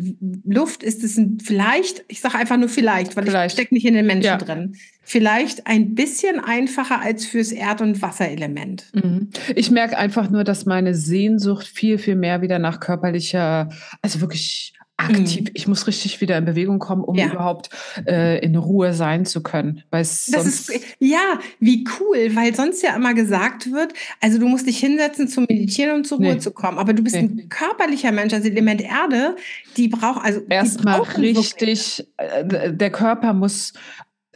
[0.47, 3.53] Luft ist es ein, vielleicht, ich sage einfach nur vielleicht, weil vielleicht.
[3.53, 4.39] ich stecke nicht in den Menschen ja.
[4.39, 8.87] drin, vielleicht ein bisschen einfacher als fürs Erd- und Wasserelement.
[8.95, 9.29] Mhm.
[9.55, 13.69] Ich merke einfach nur, dass meine Sehnsucht viel, viel mehr wieder nach körperlicher,
[14.01, 15.45] also wirklich aktiv.
[15.45, 15.51] Mhm.
[15.55, 17.27] Ich muss richtig wieder in Bewegung kommen, um ja.
[17.27, 17.71] überhaupt
[18.07, 19.83] äh, in Ruhe sein zu können.
[19.91, 24.79] das ist ja wie cool, weil sonst ja immer gesagt wird, also du musst dich
[24.79, 26.39] hinsetzen zum Meditieren und zur Ruhe nee.
[26.39, 26.79] zu kommen.
[26.79, 27.23] Aber du bist nee.
[27.23, 29.37] ein körperlicher Mensch, also Element Erde,
[29.77, 32.07] die braucht also erstmal richtig.
[32.17, 33.75] Äh, der Körper muss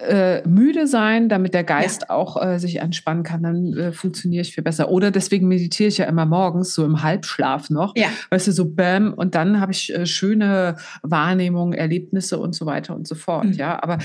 [0.07, 2.15] äh, müde sein, damit der Geist ja.
[2.15, 4.91] auch äh, sich entspannen kann, dann äh, funktioniere ich viel besser.
[4.91, 7.95] Oder deswegen meditiere ich ja immer morgens, so im Halbschlaf noch.
[7.97, 8.09] Ja.
[8.31, 12.95] Weißt du, so bam, und dann habe ich äh, schöne Wahrnehmungen, Erlebnisse und so weiter
[12.95, 13.47] und so fort.
[13.47, 13.53] Mhm.
[13.53, 13.99] Ja, aber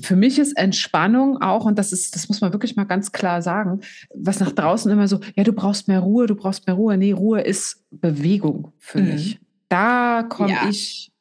[0.00, 3.42] für mich ist Entspannung auch, und das ist, das muss man wirklich mal ganz klar
[3.42, 3.80] sagen,
[4.14, 6.96] was nach draußen immer so, ja, du brauchst mehr Ruhe, du brauchst mehr Ruhe.
[6.96, 9.08] Nee, Ruhe ist Bewegung für mhm.
[9.08, 9.40] mich.
[9.68, 10.68] Da komme ja.
[10.68, 11.12] ich.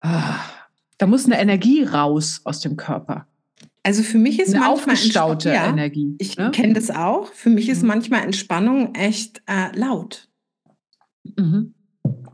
[0.00, 0.40] Ah,
[1.04, 3.26] da muss eine Energie raus aus dem Körper.
[3.82, 6.14] Also für mich ist eine aufgestaute ja, Energie.
[6.16, 6.50] Ich ne?
[6.50, 7.30] kenne das auch.
[7.34, 7.88] Für mich ist mhm.
[7.88, 10.30] manchmal Entspannung echt äh, laut.
[11.36, 11.74] Mhm.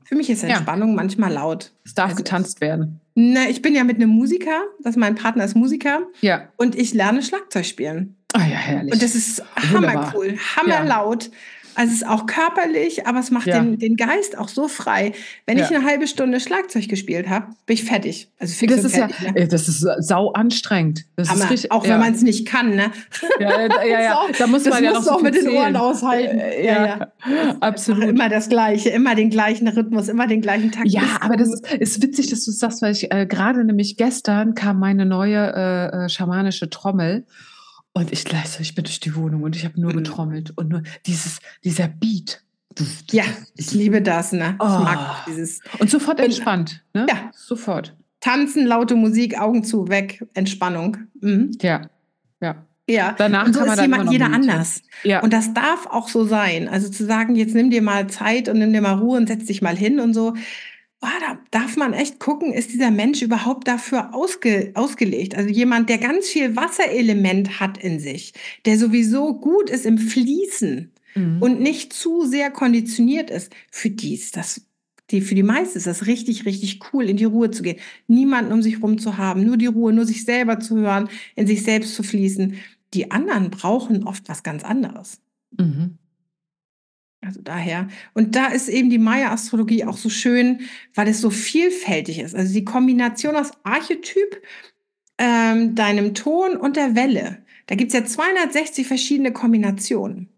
[0.04, 0.94] Für mich ist Entspannung ja.
[0.94, 1.72] manchmal laut.
[1.84, 3.00] Es darf also, getanzt werden.
[3.16, 6.02] Na, ich bin ja mit einem Musiker, das mein Partner ist Musiker.
[6.20, 6.48] Ja.
[6.56, 8.18] Und ich lerne Schlagzeug spielen.
[8.34, 8.92] Ah ja, herrlich.
[8.92, 11.24] Und das ist hammercool, hammerlaut.
[11.24, 11.30] Ja.
[11.80, 13.58] Also es ist auch körperlich, aber es macht ja.
[13.58, 15.12] den, den Geist auch so frei.
[15.46, 15.64] Wenn ja.
[15.64, 18.28] ich eine halbe Stunde Schlagzeug gespielt habe, bin ich fertig.
[18.38, 19.48] Also fix das ist fertig, ja, ne?
[19.48, 21.06] das ist sau anstrengend.
[21.16, 22.90] Das ist richtig, auch wenn man es nicht kann, ne?
[23.38, 24.20] Ja, ja, ja.
[24.38, 26.38] da muss man ja noch so auch mit den Ohren aushalten.
[26.38, 27.56] Äh, ja, ja.
[27.60, 28.04] absolut.
[28.04, 30.86] Immer das Gleiche, immer den gleichen Rhythmus, immer den gleichen Takt.
[30.86, 34.54] Ja, aber das ist, ist witzig, dass du sagst, weil ich äh, gerade nämlich gestern
[34.54, 37.24] kam meine neue äh, äh schamanische Trommel
[37.92, 39.98] und ich gleich ich bin durch die Wohnung und ich habe nur mhm.
[39.98, 42.42] getrommelt und nur dieses, dieser Beat.
[43.10, 43.24] Ja,
[43.56, 44.54] ich liebe das, ne?
[44.60, 44.64] Oh.
[44.64, 45.60] Ich mag dieses.
[45.78, 47.06] Und sofort entspannt, ne?
[47.08, 47.30] Ja.
[47.34, 47.96] Sofort.
[48.20, 50.96] Tanzen, laute Musik, Augen zu, weg, Entspannung.
[51.20, 51.50] Mhm.
[51.60, 51.88] Ja,
[52.40, 52.56] ja.
[52.88, 54.82] Ja, danach und so ist jemand, jeder anders.
[55.04, 55.20] Ja.
[55.20, 56.68] Und das darf auch so sein.
[56.68, 59.44] Also zu sagen, jetzt nimm dir mal Zeit und nimm dir mal Ruhe und setz
[59.44, 60.34] dich mal hin und so
[61.02, 65.34] oh, da darf man echt gucken, ist dieser Mensch überhaupt dafür ausge, ausgelegt?
[65.34, 68.32] Also jemand, der ganz viel Wasserelement hat in sich,
[68.66, 71.42] der sowieso gut ist im Fließen mhm.
[71.42, 74.62] und nicht zu sehr konditioniert ist, für die ist das
[75.10, 77.78] Die, für die meisten ist das richtig, richtig cool, in die Ruhe zu gehen.
[78.06, 81.46] Niemanden um sich rum zu haben, nur die Ruhe, nur sich selber zu hören, in
[81.46, 82.54] sich selbst zu fließen.
[82.94, 85.20] Die anderen brauchen oft was ganz anderes.
[85.58, 85.98] Mhm.
[87.22, 87.88] Also daher.
[88.14, 90.60] Und da ist eben die Maya-Astrologie auch so schön,
[90.94, 92.34] weil es so vielfältig ist.
[92.34, 94.42] Also die Kombination aus Archetyp,
[95.18, 97.44] ähm, deinem Ton und der Welle.
[97.66, 100.30] Da gibt es ja 260 verschiedene Kombinationen.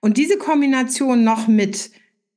[0.00, 1.90] Und diese Kombination noch mit,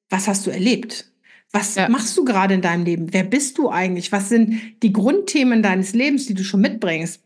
[0.09, 1.11] was hast du erlebt?
[1.51, 1.89] Was ja.
[1.89, 3.13] machst du gerade in deinem Leben?
[3.13, 4.11] Wer bist du eigentlich?
[4.11, 7.21] Was sind die Grundthemen deines Lebens, die du schon mitbringst?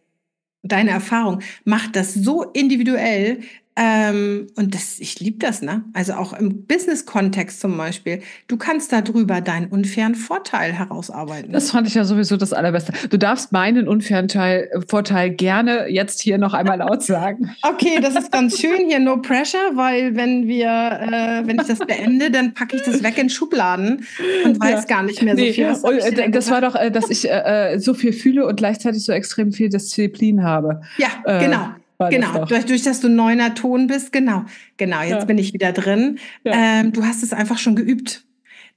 [0.64, 3.42] Deine Erfahrung macht das so individuell,
[3.76, 5.84] ähm, und das, ich liebe das, ne?
[5.94, 8.22] Also auch im Business-Kontext zum Beispiel.
[8.48, 11.52] Du kannst darüber deinen unfairen Vorteil herausarbeiten.
[11.52, 12.94] Das fand ich ja sowieso das Allerbeste.
[13.10, 17.56] Du darfst meinen unfairen Teil, Vorteil gerne jetzt hier noch einmal laut sagen.
[17.64, 21.80] okay, das ist ganz schön hier, no pressure, weil wenn wir, äh, wenn ich das
[21.80, 24.06] beende, dann packe ich das weg in Schubladen
[24.46, 24.98] und weiß ja.
[24.98, 25.54] gar nicht mehr so nee.
[25.54, 25.68] viel.
[25.68, 28.58] Was und, äh, das war doch, äh, dass ich äh, äh, so viel fühle und
[28.58, 30.82] gleichzeitig so extrem viel Disziplin habe.
[30.98, 31.70] Ja, genau
[32.00, 34.46] genau, durch, durch, dass du neuner Ton bist, genau,
[34.78, 35.26] genau, jetzt ja.
[35.26, 36.20] bin ich wieder drin.
[36.44, 36.54] Ja.
[36.56, 38.26] Ähm, du hast es einfach schon geübt.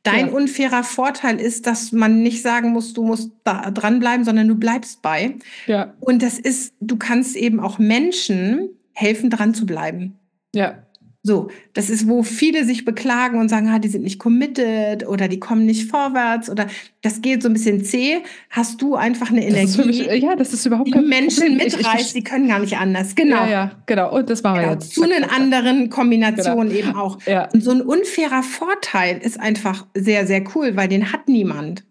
[0.02, 0.32] Dein ja.
[0.32, 5.02] unfairer Vorteil ist, dass man nicht sagen muss, du musst da dranbleiben, sondern du bleibst
[5.02, 5.34] bei.
[5.66, 5.94] Ja.
[5.98, 10.18] Und das ist, du kannst eben auch Menschen helfen, dran zu bleiben.
[10.54, 10.85] Ja.
[11.26, 15.26] So, das ist, wo viele sich beklagen und sagen, ah, die sind nicht committed oder
[15.26, 16.68] die kommen nicht vorwärts oder
[17.02, 18.18] das geht so ein bisschen zäh.
[18.48, 19.82] Hast du einfach eine Energie?
[19.84, 21.78] Mich, ja, das ist überhaupt die Menschen Problem.
[21.78, 23.16] mitreißt, die können gar nicht anders.
[23.16, 23.42] Genau.
[23.42, 24.16] Ja, ja, genau.
[24.16, 24.74] Und das machen wir genau.
[24.74, 24.94] jetzt.
[24.94, 26.78] Zu einer anderen Kombination genau.
[26.78, 27.18] eben auch.
[27.26, 27.48] Ja.
[27.52, 31.82] Und so ein unfairer Vorteil ist einfach sehr, sehr cool, weil den hat niemand.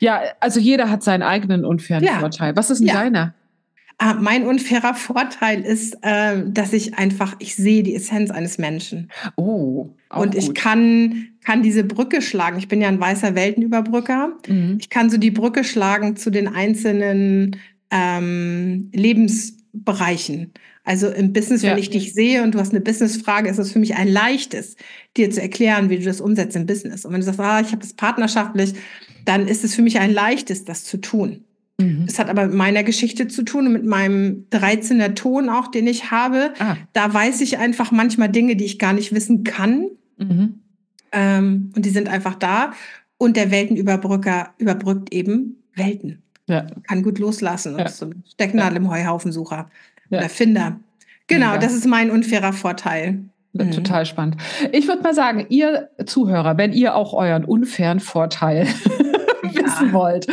[0.00, 2.18] Ja, also jeder hat seinen eigenen unfairen ja.
[2.18, 2.56] Vorteil.
[2.56, 2.94] Was ist denn ja.
[2.94, 3.34] deiner?
[4.02, 9.10] Ah, mein unfairer Vorteil ist, äh, dass ich einfach, ich sehe die Essenz eines Menschen.
[9.36, 9.90] Oh.
[10.08, 12.56] Und ich kann, kann diese Brücke schlagen.
[12.58, 14.38] Ich bin ja ein weißer Weltenüberbrücker.
[14.48, 14.78] Mhm.
[14.80, 17.56] Ich kann so die Brücke schlagen zu den einzelnen
[17.90, 20.54] ähm, Lebensbereichen.
[20.82, 21.72] Also im Business, ja.
[21.72, 24.76] wenn ich dich sehe und du hast eine Businessfrage, ist es für mich ein leichtes,
[25.18, 27.04] dir zu erklären, wie du das umsetzt im Business.
[27.04, 28.72] Und wenn du sagst, ah, ich habe das partnerschaftlich,
[29.26, 31.44] dann ist es für mich ein leichtes, das zu tun.
[31.80, 32.06] Mhm.
[32.06, 35.86] Das hat aber mit meiner Geschichte zu tun und mit meinem 13er Ton auch, den
[35.86, 36.52] ich habe.
[36.58, 36.76] Ah.
[36.92, 39.86] Da weiß ich einfach manchmal Dinge, die ich gar nicht wissen kann.
[40.18, 40.60] Mhm.
[41.12, 42.72] Ähm, und die sind einfach da.
[43.18, 46.22] Und der Weltenüberbrücker überbrückt eben Welten.
[46.46, 46.66] Ja.
[46.88, 47.78] Kann gut loslassen.
[47.78, 47.88] Ja.
[47.88, 48.78] so ein Stecknadel ja.
[48.78, 49.70] im Heuhaufensucher
[50.10, 50.18] ja.
[50.18, 50.80] oder Finder.
[51.26, 53.24] Genau, das ist mein unfairer Vorteil.
[53.52, 53.70] Mhm.
[53.70, 54.36] Total spannend.
[54.72, 58.66] Ich würde mal sagen, ihr Zuhörer, wenn ihr auch euren unfairen Vorteil
[59.70, 60.26] wissen wollt.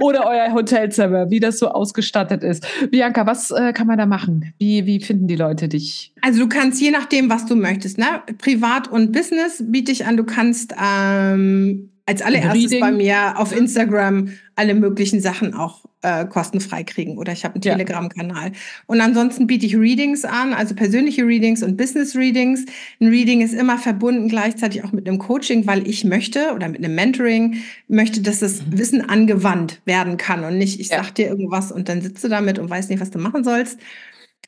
[0.00, 2.66] Oder euer Hotelzimmer, wie das so ausgestattet ist.
[2.90, 4.52] Bianca, was äh, kann man da machen?
[4.58, 6.12] Wie, wie finden die Leute dich?
[6.22, 7.98] Also du kannst je nachdem, was du möchtest.
[7.98, 8.06] Ne?
[8.38, 10.16] Privat und Business biete ich an.
[10.16, 12.80] Du kannst ähm, als allererstes Reading.
[12.80, 17.62] bei mir auf Instagram alle möglichen Sachen auch äh, kostenfrei kriegen oder ich habe einen
[17.62, 18.52] Telegram-Kanal.
[18.86, 22.66] Und ansonsten biete ich Readings an, also persönliche Readings und Business-Readings.
[23.00, 26.84] Ein Reading ist immer verbunden gleichzeitig auch mit einem Coaching, weil ich möchte oder mit
[26.84, 28.78] einem Mentoring möchte, dass das mhm.
[28.78, 31.02] Wissen angewandt werden kann und nicht, ich ja.
[31.02, 33.78] sag dir irgendwas und dann sitze damit und weiß nicht, was du machen sollst.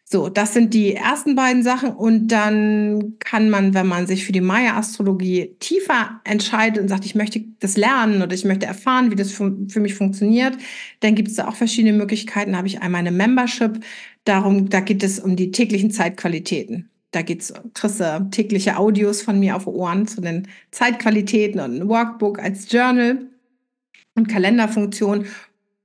[0.09, 1.91] So, das sind die ersten beiden Sachen.
[1.91, 7.17] Und dann kann man, wenn man sich für die Maya-Astrologie tiefer entscheidet und sagt, ich
[7.17, 10.57] möchte das lernen oder ich möchte erfahren, wie das für, für mich funktioniert,
[11.01, 12.53] dann gibt es da auch verschiedene Möglichkeiten.
[12.53, 13.81] Da habe ich einmal eine Membership.
[14.23, 16.89] Darum, da geht es um die täglichen Zeitqualitäten.
[17.11, 21.89] Da geht's, kriegst du tägliche Audios von mir auf Ohren zu den Zeitqualitäten und ein
[21.89, 23.27] Workbook als Journal
[24.15, 25.27] und Kalenderfunktion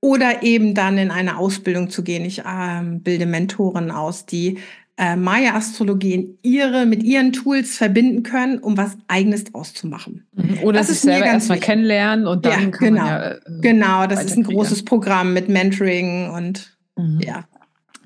[0.02, 2.26] oder eben dann in eine Ausbildung zu gehen.
[2.26, 4.58] Ich äh, bilde Mentoren aus, die
[4.98, 10.28] äh, Maya-Astrologie in ihre, mit ihren Tools verbinden können, um was Eigenes draus zu machen.
[10.34, 10.60] Mhm.
[10.64, 14.08] Oder das sich selber erstmal kennenlernen und dann ja, kann genau, man ja, äh, Genau,
[14.08, 17.22] das ist ein großes Programm mit Mentoring und mhm.
[17.22, 17.46] ja.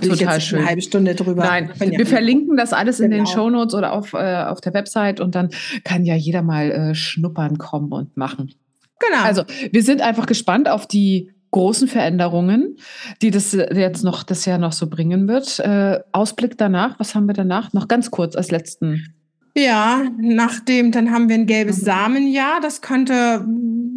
[0.01, 0.59] Total schön.
[0.59, 1.45] Eine halbe Stunde drüber.
[1.45, 3.05] Nein, wir verlinken das alles genau.
[3.05, 3.33] in den genau.
[3.33, 5.51] Shownotes oder auf, äh, auf der Website und dann
[5.85, 8.53] kann ja jeder mal äh, schnuppern kommen und machen.
[8.99, 9.23] Genau.
[9.23, 12.75] Also, wir sind einfach gespannt auf die großen Veränderungen,
[13.21, 15.57] die das jetzt noch das Jahr noch so bringen wird.
[15.59, 17.71] Äh, Ausblick danach, was haben wir danach?
[17.71, 19.15] Noch ganz kurz als letzten.
[19.55, 21.85] Ja, nachdem, dann haben wir ein gelbes mhm.
[21.85, 22.59] Samenjahr.
[22.61, 23.45] Das könnte,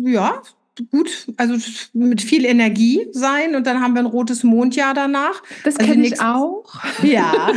[0.05, 0.41] ja,
[0.91, 1.57] gut, also
[1.93, 5.43] mit viel Energie sein und dann haben wir ein rotes Mondjahr danach.
[5.65, 6.65] Das also kenne ich auch.
[7.03, 7.53] Ja,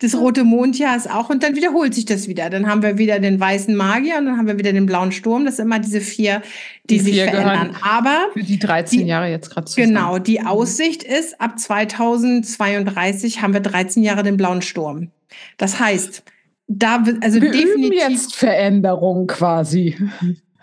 [0.00, 2.50] das rote Mondjahr ist auch und dann wiederholt sich das wieder.
[2.50, 5.44] Dann haben wir wieder den weißen Magier und dann haben wir wieder den blauen Sturm.
[5.44, 6.42] Das sind immer diese vier,
[6.84, 7.76] die, die sich vier verändern.
[7.82, 9.70] Aber für die 13 die, Jahre jetzt gerade.
[9.76, 15.10] Genau, die Aussicht ist, ab 2032 haben wir 13 Jahre den blauen Sturm.
[15.56, 16.24] Das heißt,
[16.66, 19.96] da also wir definitiv jetzt Veränderung quasi.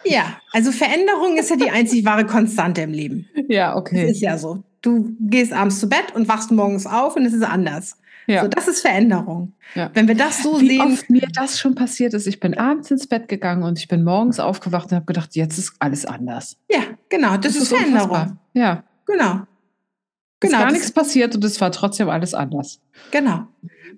[0.03, 3.27] Ja, also Veränderung ist ja die einzig wahre Konstante im Leben.
[3.47, 4.03] Ja, okay.
[4.03, 4.63] Das ist ja so.
[4.81, 7.97] Du gehst abends zu Bett und wachst morgens auf und es ist anders.
[8.27, 8.43] Ja.
[8.43, 9.53] So, das ist Veränderung.
[9.75, 9.89] Ja.
[9.93, 10.89] Wenn wir das so Wie sehen.
[10.89, 12.27] Wie oft mir das schon passiert ist.
[12.27, 15.57] Ich bin abends ins Bett gegangen und ich bin morgens aufgewacht und habe gedacht, jetzt
[15.57, 16.57] ist alles anders.
[16.69, 17.31] Ja, genau.
[17.31, 18.37] Das, das ist, ist Veränderung.
[18.53, 18.83] Ja.
[19.05, 19.41] Genau.
[20.41, 20.57] Genau.
[20.57, 22.81] Ist gar nichts passiert und es war trotzdem alles anders.
[23.11, 23.47] Genau.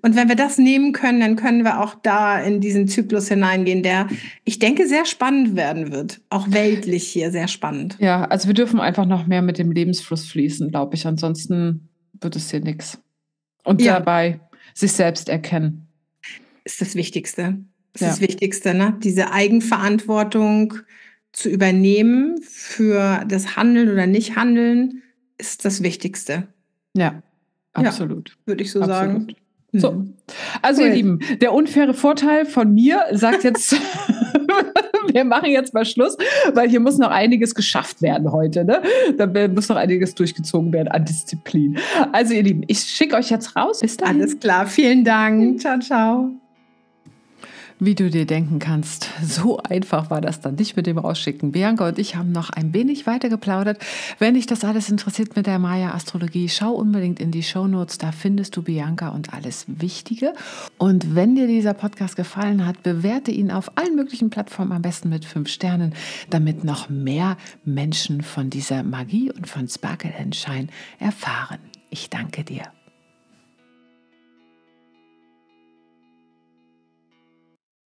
[0.02, 3.82] Und wenn wir das nehmen können, dann können wir auch da in diesen Zyklus hineingehen,
[3.82, 4.06] der,
[4.44, 6.20] ich denke, sehr spannend werden wird.
[6.28, 7.96] Auch weltlich hier sehr spannend.
[7.98, 11.06] Ja, also wir dürfen einfach noch mehr mit dem Lebensfluss fließen, glaube ich.
[11.06, 11.88] Ansonsten
[12.20, 12.98] wird es hier nichts.
[13.64, 13.94] Und ja.
[13.94, 14.40] dabei
[14.74, 15.88] sich selbst erkennen.
[16.64, 17.56] Ist das Wichtigste.
[17.94, 18.08] Das ja.
[18.08, 18.98] ist das Wichtigste, ne?
[19.02, 20.74] Diese Eigenverantwortung
[21.32, 25.02] zu übernehmen für das Handeln oder Nicht-Handeln
[25.38, 26.48] ist das Wichtigste.
[26.96, 27.22] Ja,
[27.72, 28.30] absolut.
[28.30, 28.98] Ja, würde ich so absolut.
[28.98, 29.36] sagen.
[29.72, 29.92] So.
[29.92, 30.14] Mhm.
[30.62, 30.88] Also, cool.
[30.88, 33.72] ihr Lieben, der unfaire Vorteil von mir sagt jetzt,
[35.12, 36.16] wir machen jetzt mal Schluss,
[36.52, 38.64] weil hier muss noch einiges geschafft werden heute.
[38.64, 38.82] Ne?
[39.16, 41.78] Da muss noch einiges durchgezogen werden an Disziplin.
[42.12, 43.80] Also, ihr Lieben, ich schicke euch jetzt raus.
[43.80, 44.20] Bis dann.
[44.20, 44.66] Alles klar.
[44.66, 45.60] Vielen Dank.
[45.60, 46.43] Ciao, ciao.
[47.80, 51.50] Wie du dir denken kannst, so einfach war das dann nicht mit dem Rausschicken.
[51.50, 53.78] Bianca und ich haben noch ein wenig weiter geplaudert.
[54.20, 57.98] Wenn dich das alles interessiert mit der Maya-Astrologie, schau unbedingt in die Show Notes.
[57.98, 60.34] Da findest du Bianca und alles Wichtige.
[60.78, 65.08] Und wenn dir dieser Podcast gefallen hat, bewerte ihn auf allen möglichen Plattformen, am besten
[65.08, 65.94] mit fünf Sternen,
[66.30, 70.68] damit noch mehr Menschen von dieser Magie und von Sparkle Shine
[71.00, 71.58] erfahren.
[71.90, 72.62] Ich danke dir.